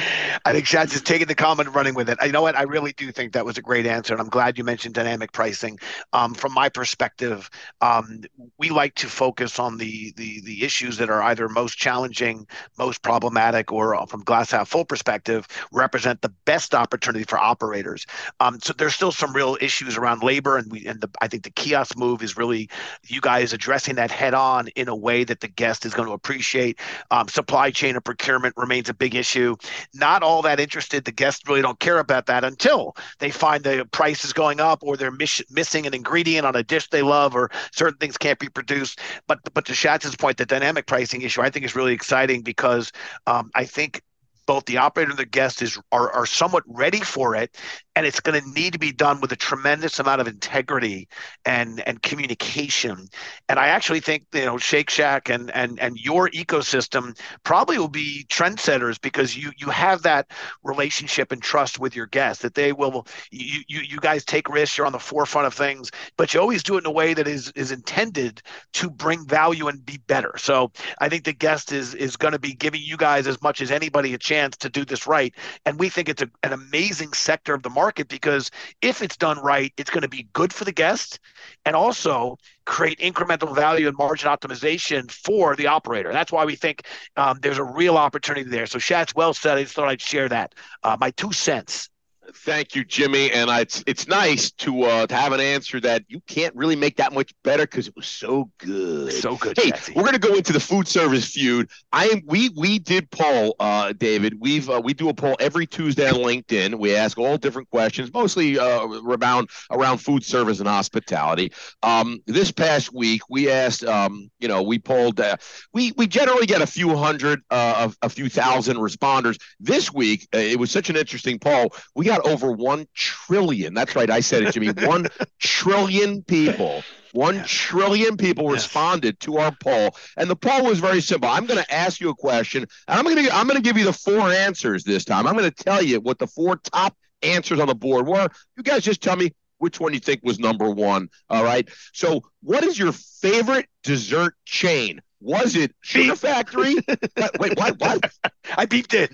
[0.46, 2.16] I think Shots is taking the comment and running with it.
[2.24, 2.56] You know what?
[2.56, 5.32] I really do think that was a great answer, and I'm glad you mentioned dynamic
[5.32, 5.78] pricing.
[6.14, 7.50] Um, from my perspective,
[7.82, 8.22] um,
[8.56, 12.46] we like to focus on the the the issues that are either most challenging,
[12.78, 18.06] most problematic, or uh, from glass half full perspective, represent the best opportunity for operators.
[18.40, 21.44] Um, so there's still some real issues around labor and we and the, I think
[21.44, 22.68] the kiosk move is really
[23.06, 26.14] you guys addressing that head on in a way that the guest is going to
[26.14, 26.78] appreciate.
[27.10, 29.56] Um, supply chain and procurement remains a big issue.
[29.94, 31.04] Not all that interested.
[31.04, 34.82] The guests really don't care about that until they find the price is going up
[34.82, 38.38] or they're miss, missing an ingredient on a dish they love or certain things can't
[38.38, 39.00] be produced.
[39.26, 42.92] But but to Schatz's point, the dynamic pricing issue I think is really exciting because
[43.26, 44.02] um, I think
[44.46, 47.56] both the operator and the guest is are, are somewhat ready for it
[47.96, 51.08] and it's going to need to be done with a tremendous amount of integrity
[51.44, 53.08] and and communication.
[53.48, 57.88] And i actually think you know shake shack and and and your ecosystem probably will
[57.88, 60.30] be trendsetters because you you have that
[60.62, 64.76] relationship and trust with your guests that they will you you, you guys take risks
[64.76, 67.28] you're on the forefront of things but you always do it in a way that
[67.28, 70.32] is is intended to bring value and be better.
[70.36, 73.60] So i think the guest is is going to be giving you guys as much
[73.60, 75.34] as anybody a chance to do this right.
[75.64, 79.16] And we think it's a, an amazing sector of the market market because if it's
[79.16, 81.20] done right, it's going to be good for the guest
[81.66, 86.10] and also create incremental value and margin optimization for the operator.
[86.12, 88.66] That's why we think um, there's a real opportunity there.
[88.66, 89.58] So Shat's well said.
[89.58, 90.54] I just thought I'd share that.
[90.82, 91.90] Uh, my two cents.
[92.32, 93.30] Thank you, Jimmy.
[93.30, 96.76] And I, it's it's nice to uh, to have an answer that you can't really
[96.76, 99.12] make that much better because it was so good.
[99.12, 99.58] So good.
[99.58, 99.92] Hey, Jesse.
[99.94, 101.68] we're gonna go into the food service feud.
[101.92, 104.38] I am we we did poll, uh, David.
[104.40, 106.78] We've uh, we do a poll every Tuesday on LinkedIn.
[106.78, 111.52] We ask all different questions, mostly uh, around around food service and hospitality.
[111.82, 115.20] Um, this past week, we asked, um, you know, we polled.
[115.20, 115.36] Uh,
[115.72, 119.40] we we generally get a few hundred, uh, a, a few thousand responders.
[119.60, 121.74] This week, uh, it was such an interesting poll.
[121.94, 123.74] We got over one trillion.
[123.74, 124.68] That's right, I said it, Jimmy.
[124.86, 125.06] One
[125.40, 126.84] trillion people.
[127.12, 128.52] One trillion people Yes.
[128.64, 131.28] responded to our poll, and the poll was very simple.
[131.28, 133.78] I'm going to ask you a question, and I'm going to I'm going to give
[133.78, 135.26] you the four answers this time.
[135.26, 138.28] I'm going to tell you what the four top answers on the board were.
[138.56, 141.08] You guys just tell me which one you think was number one.
[141.30, 141.68] All right.
[141.92, 145.00] So, what is your favorite dessert chain?
[145.24, 146.18] Was it Sugar Beef.
[146.20, 146.74] Factory?
[147.16, 147.80] What- Wait, what?
[147.80, 148.12] What?
[148.56, 149.08] I beeped in.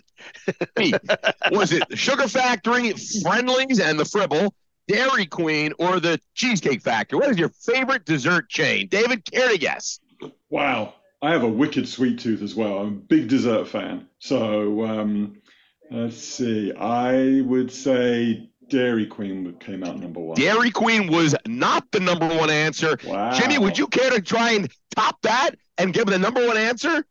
[0.77, 0.93] Me.
[1.57, 2.93] Was it Sugar Factory,
[3.23, 4.53] Friendly's, and the Fribble,
[4.89, 7.19] Dairy Queen, or the Cheesecake Factory?
[7.21, 8.89] What is your favorite dessert chain?
[8.89, 10.01] David, care to guess?
[10.51, 10.95] Wow.
[11.23, 12.79] I have a wicked sweet tooth as well.
[12.79, 14.09] I'm a big dessert fan.
[14.19, 15.37] So um,
[15.91, 16.73] let's see.
[16.73, 20.37] I would say Dairy Queen came out number one.
[20.37, 22.97] Dairy Queen was not the number one answer.
[23.05, 23.33] Wow.
[23.33, 27.05] Jimmy, would you care to try and top that and give the number one answer?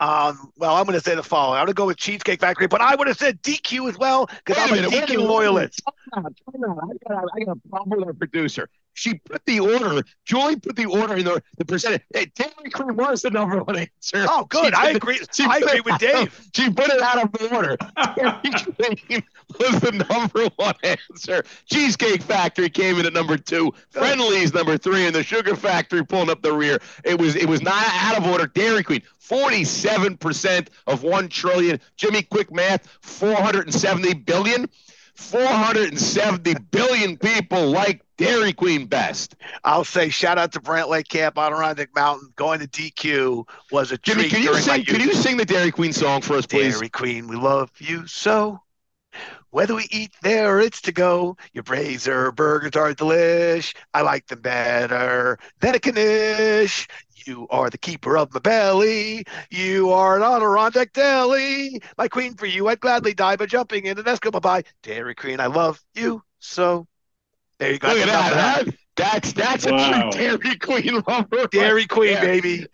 [0.00, 1.60] Um, well, I'm going to say the following.
[1.60, 4.28] I'm going to go with Cheesecake Factory, but I would have said DQ as well
[4.44, 5.80] because I'm a, minute, DQ loyalist.
[6.12, 6.78] Time out, time out.
[6.82, 8.68] I got, a, I got a problem with our producer.
[8.94, 10.02] She put the order.
[10.24, 12.02] Julie put the order in the the percentage.
[12.12, 14.26] Hey, Dairy Queen was the number one answer.
[14.28, 14.74] Oh, good.
[14.74, 15.18] She I agree.
[15.32, 16.26] she I agree it with Dave.
[16.28, 17.76] of- she put it out of order.
[18.16, 19.22] Dairy Queen
[19.58, 21.42] was the number one answer.
[21.70, 23.72] Cheesecake Factory came in at number two.
[23.90, 26.78] Friendly's number three, and the Sugar Factory pulling up the rear.
[27.04, 28.46] It was it was not out of order.
[28.46, 31.80] Dairy Queen, forty-seven percent of one trillion.
[31.96, 34.68] Jimmy, quick math, four hundred and seventy billion.
[35.14, 39.36] 470 billion people like Dairy Queen best.
[39.64, 42.32] I'll say shout out to Brant Lake Camp, Adirondack Mountain.
[42.36, 44.84] Going to DQ was a Jimmy, treat can you sing?
[44.84, 46.74] Can you sing the Dairy Queen song for us, please?
[46.74, 48.60] Dairy Queen, we love you so.
[49.50, 53.74] Whether we eat there or it's to go, your brazier burgers are delish.
[53.92, 56.88] I like them better than a Knish.
[57.26, 59.24] You are the keeper of my belly.
[59.50, 61.80] You are an Adirondack deli.
[61.98, 64.64] My queen for you, I'd gladly die by jumping in an Eskimo pie.
[64.82, 66.86] Dairy Queen, I love you so.
[67.62, 67.88] There you go.
[67.88, 68.34] Look at Enough of
[68.66, 68.74] that.
[68.96, 70.08] That's that's Wow.
[70.08, 71.46] a true Dairy Queen lover.
[71.50, 72.22] Dairy Queen, there.
[72.22, 72.66] baby.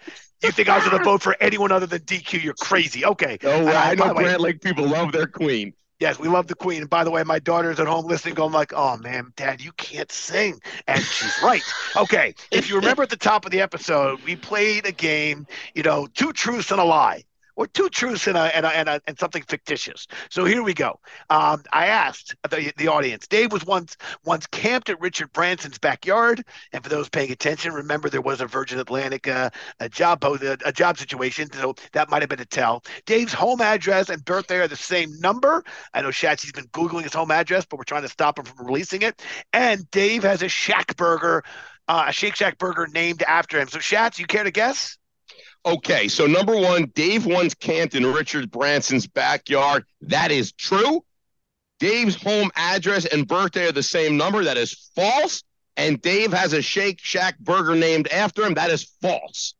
[0.42, 2.42] You think I was going to vote for anyone other than DQ?
[2.42, 3.04] You're crazy.
[3.04, 3.38] Okay.
[3.44, 5.74] Oh, And I by know the way- Brant Lake people love their queen.
[6.00, 6.82] Yes, we love the Queen.
[6.82, 9.72] And by the way, my daughter's at home listening, going like, "Oh man, Dad, you
[9.72, 11.60] can't sing," and she's right.
[11.96, 15.44] Okay, if you remember at the top of the episode, we played a game.
[15.74, 17.24] You know, two truths and a lie,
[17.58, 20.06] or two truths and a and a, and, a, and something fictitious.
[20.30, 21.00] So here we go.
[21.28, 23.26] Um, I asked the, the audience.
[23.26, 28.08] Dave was once once camped at Richard Branson's backyard, and for those paying attention, remember
[28.08, 29.50] there was a Virgin Atlantic uh,
[29.80, 32.84] a job a, job situation, so that might have been a tell.
[33.06, 35.64] Dave's home address and birthday are the same number.
[35.92, 38.66] I know Shatsy's been Googling his home address, but we're trying to stop him from
[38.66, 39.20] releasing it.
[39.52, 41.42] And Dave has a Shack burger,
[41.88, 43.66] uh, a Shake Shack burger named after him.
[43.66, 44.97] So, Shats, you care to guess?
[45.74, 49.84] Okay, so number one, Dave once camped in Richard Branson's backyard.
[50.02, 51.04] That is true.
[51.78, 54.44] Dave's home address and birthday are the same number.
[54.44, 55.44] That is false.
[55.76, 58.54] And Dave has a Shake Shack burger named after him.
[58.54, 59.54] That is false.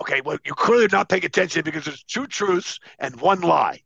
[0.00, 3.80] Okay, well, you're clearly not paying attention because there's two truths and one lie.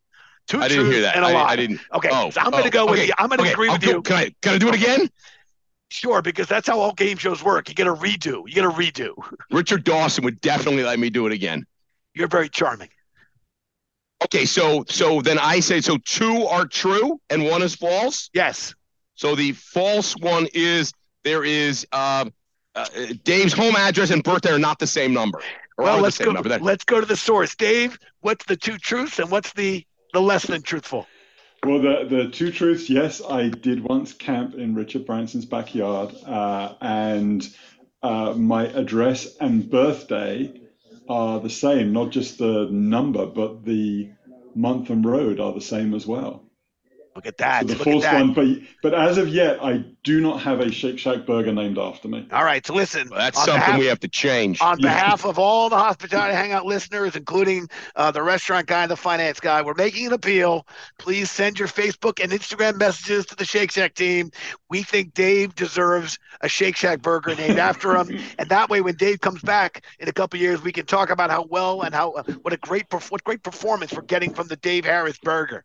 [0.46, 1.16] Two I didn't truths hear that.
[1.16, 1.44] and a I, lie.
[1.50, 1.80] I didn't.
[1.94, 3.12] Okay, Oh, so I'm going to oh, go with you.
[3.18, 4.02] I'm going to okay, agree I'll with do- you.
[4.02, 5.10] Can I, can I do it again?
[5.90, 7.68] Sure, because that's how all game shows work.
[7.68, 8.42] You get a redo.
[8.46, 9.14] You get a redo.
[9.50, 11.64] Richard Dawson would definitely let me do it again.
[12.14, 12.90] You're very charming.
[14.24, 18.28] Okay, so so then I say so two are true and one is false.
[18.34, 18.74] Yes.
[19.14, 20.92] So the false one is
[21.24, 22.32] there is um,
[22.74, 22.86] uh,
[23.24, 25.38] Dave's home address and birthday are not the same number.
[25.76, 26.32] Or Well, let's go.
[26.32, 27.54] Let's go to the source.
[27.54, 31.06] Dave, what's the two truths and what's the the less than truthful?
[31.64, 36.74] Well, the, the two truths, yes, I did once camp in Richard Branson's backyard, uh,
[36.80, 37.46] and
[38.02, 40.62] uh, my address and birthday
[41.08, 44.10] are the same, not just the number, but the
[44.54, 46.47] month and road are the same as well.
[47.18, 47.62] Look at that.
[47.68, 48.14] So the Look at that.
[48.14, 48.46] one, but
[48.80, 52.28] but as of yet, I do not have a Shake Shack burger named after me.
[52.30, 52.64] All right.
[52.64, 53.08] So listen.
[53.10, 54.60] Well, that's something behalf, we have to change.
[54.62, 54.94] on Yeah.
[54.94, 59.40] behalf of all the hospitality hangout listeners, including uh, the restaurant guy and the finance
[59.40, 60.64] guy, we're making an appeal.
[61.00, 64.30] Please send your Facebook and Instagram messages to the Shake Shack team.
[64.70, 68.94] We think Dave deserves a Shake Shack burger named after him, and that way, when
[68.94, 72.12] Dave comes back in a couple years, we can talk about how well and how
[72.12, 75.64] uh, what a great perf- what great performance we're getting from the Dave Harris burger.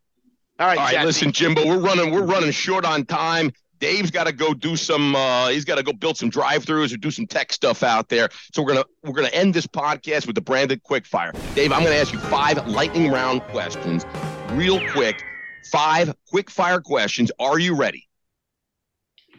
[0.60, 1.06] All right, All right, Shatsy.
[1.06, 3.52] listen, Jimbo, we're running we're running short on time.
[3.80, 5.14] Dave's got to go do some.
[5.16, 8.30] Uh, he's got to go build some drive-throughs or do some tech stuff out there.
[8.54, 11.34] So we're gonna we're gonna end this podcast with the branded quickfire.
[11.56, 14.06] Dave, I'm gonna ask you five lightning round questions,
[14.52, 15.24] real quick.
[15.72, 17.32] Five quick-fire questions.
[17.40, 18.08] Are you ready?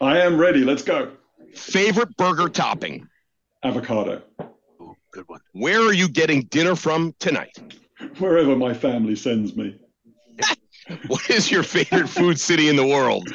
[0.01, 0.65] I am ready.
[0.65, 1.12] Let's go.
[1.55, 3.07] Favorite burger topping?
[3.62, 4.23] Avocado.
[4.81, 5.41] Ooh, good one.
[5.53, 7.57] Where are you getting dinner from tonight?
[8.19, 9.79] Wherever my family sends me.
[11.07, 13.28] What is your favorite food city in the world?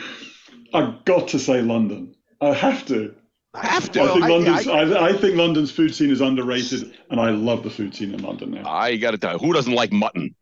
[0.73, 2.15] I've got to say London.
[2.41, 3.15] I have to.
[3.53, 4.01] I Have to.
[4.01, 4.67] I think I- London's.
[4.67, 8.13] I- I, I think London's food scene is underrated, and I love the food scene
[8.13, 8.69] in London now.
[8.69, 10.35] I got to tell you, who doesn't like mutton?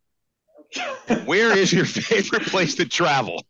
[1.25, 3.45] Where is your favorite place to travel?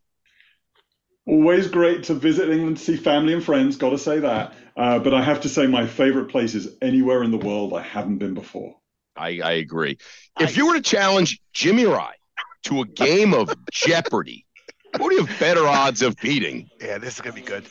[1.25, 3.75] Always great to visit England, see family and friends.
[3.75, 4.53] Got to say that.
[4.77, 7.81] Uh, but I have to say, my favorite place is anywhere in the world I
[7.81, 8.75] haven't been before.
[9.15, 9.97] I, I agree.
[10.39, 12.16] If you were to challenge Jimmy Rye
[12.67, 14.45] to a game of Jeopardy,
[14.97, 16.69] who do you have better odds of beating?
[16.81, 17.65] Yeah, this is gonna be good.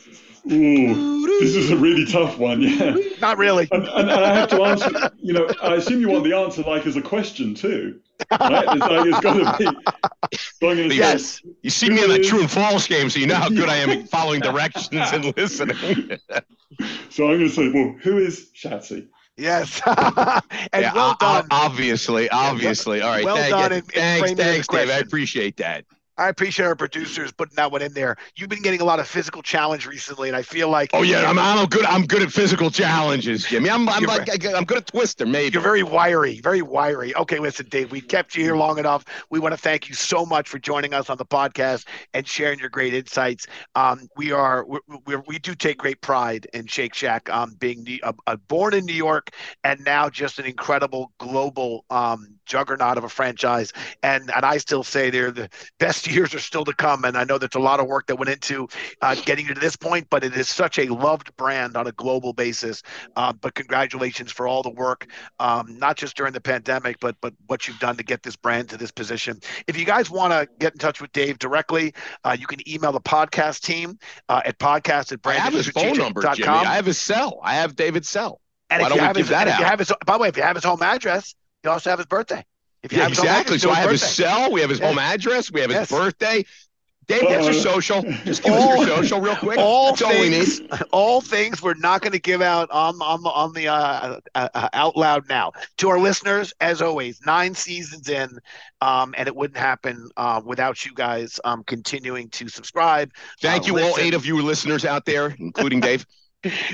[0.51, 2.61] Ooh, this is a really tough one.
[2.61, 2.95] Yeah.
[3.21, 3.67] Not really.
[3.71, 6.63] And, and, and I have to answer, you know, I assume you want the answer
[6.63, 7.99] like as a question too.
[8.31, 8.65] Right?
[8.69, 10.37] It's like it's got to be.
[10.59, 11.41] So I'm say, Yes.
[11.61, 13.75] You see me in the true and false game, so you know how good I
[13.77, 16.17] am at following directions and listening.
[17.09, 19.07] so I'm going to say, well, who is Shatsy?
[19.37, 19.81] Yes.
[19.85, 20.41] and
[20.73, 21.45] Yeah, well done.
[21.51, 23.01] obviously, obviously.
[23.01, 24.89] All right, Well thank done in thanks, thanks, Dave.
[24.89, 25.85] I appreciate that.
[26.17, 28.17] I appreciate our producers putting that one in there.
[28.35, 31.29] You've been getting a lot of physical challenge recently, and I feel like Oh yeah,
[31.29, 31.85] I'm, I'm good.
[31.85, 33.69] I'm good at physical challenges, Jimmy.
[33.69, 35.53] I'm, I'm like I'm good at Twister, maybe.
[35.53, 37.15] You're very wiry, very wiry.
[37.15, 39.05] Okay, listen, Dave, we kept you here long enough.
[39.29, 42.59] We want to thank you so much for joining us on the podcast and sharing
[42.59, 43.47] your great insights.
[43.75, 48.01] Um, we are we're, we're, do take great pride in Shake Shack, um, being the,
[48.03, 49.29] uh, uh, born in New York
[49.63, 53.73] and now just an incredible global um, juggernaut of a franchise.
[54.03, 57.05] And and I still say they're the best years are still to come.
[57.05, 58.67] And I know there's a lot of work that went into
[59.01, 61.91] uh, getting you to this point, but it is such a loved brand on a
[61.91, 62.81] global basis.
[63.15, 65.07] Uh, but congratulations for all the work
[65.39, 68.69] um, not just during the pandemic, but but what you've done to get this brand
[68.69, 69.39] to this position.
[69.67, 71.93] If you guys want to get in touch with Dave directly,
[72.23, 73.97] uh, you can email the podcast team
[74.29, 76.47] uh, at podcast at I have his phone number, Jimmy.
[76.47, 77.39] I have his cell.
[77.43, 78.41] I have David's cell.
[78.69, 80.19] And why if don't you have give his, that if you have his, by the
[80.19, 82.45] way, if you have his home address, you also have his birthday.
[82.83, 83.55] If you Yeah, have exactly.
[83.55, 84.51] address, So you I have have his his cell.
[84.51, 84.87] We have his Yeah.
[84.87, 85.51] home address.
[85.51, 85.89] We have his Yes.
[85.89, 86.45] birthday.
[87.07, 88.01] Dave, that's your social.
[88.25, 89.57] Just give all- us your social real quick.
[89.57, 90.45] all that's all we need.
[90.45, 94.19] things, all things we're not going to give out on on the on the uh,
[94.35, 96.53] uh, uh, out loud now to our listeners.
[96.59, 98.29] As always, nine seasons in,
[98.81, 103.09] um, and it wouldn't happen uh, without you guys um, continuing to subscribe.
[103.41, 106.05] Thank uh, you, all eight of you listeners out there, including Dave.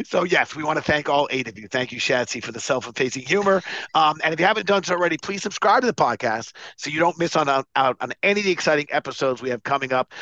[0.06, 1.68] So yes, we want to thank all eight of you.
[1.68, 3.62] Thank you, Shatsy, for the self-effacing humor.
[3.94, 7.00] Um, and if you haven't done so already, please subscribe to the podcast so you
[7.00, 10.14] don't miss on out, out on any of the exciting episodes we have coming up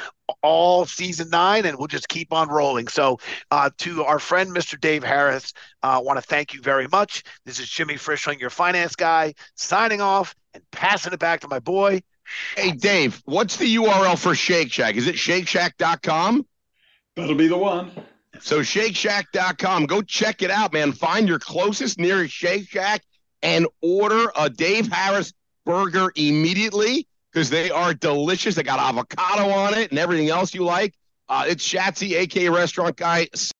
[0.41, 2.87] all season nine, and we'll just keep on rolling.
[2.87, 4.79] So uh, to our friend Mr.
[4.79, 7.23] Dave Harris, I uh, want to thank you very much.
[7.45, 11.59] This is Jimmy Frischling, your finance guy, signing off and passing it back to my
[11.59, 12.01] boy.
[12.55, 14.95] Hey, Dave, what's the URL for Shake Shack?
[14.95, 16.45] Is it shakeshack.com?
[17.15, 17.91] That'll be the one.
[18.41, 19.85] So shakeshack.com.
[19.85, 20.91] Go check it out, man.
[20.91, 23.03] Find your closest nearest Shake Shack
[23.41, 25.33] and order a Dave Harris
[25.65, 28.55] burger immediately because they are delicious.
[28.55, 30.93] They got avocado on it and everything else you like.
[31.29, 33.29] Uh, it's Shatsy, aka Restaurant Guy.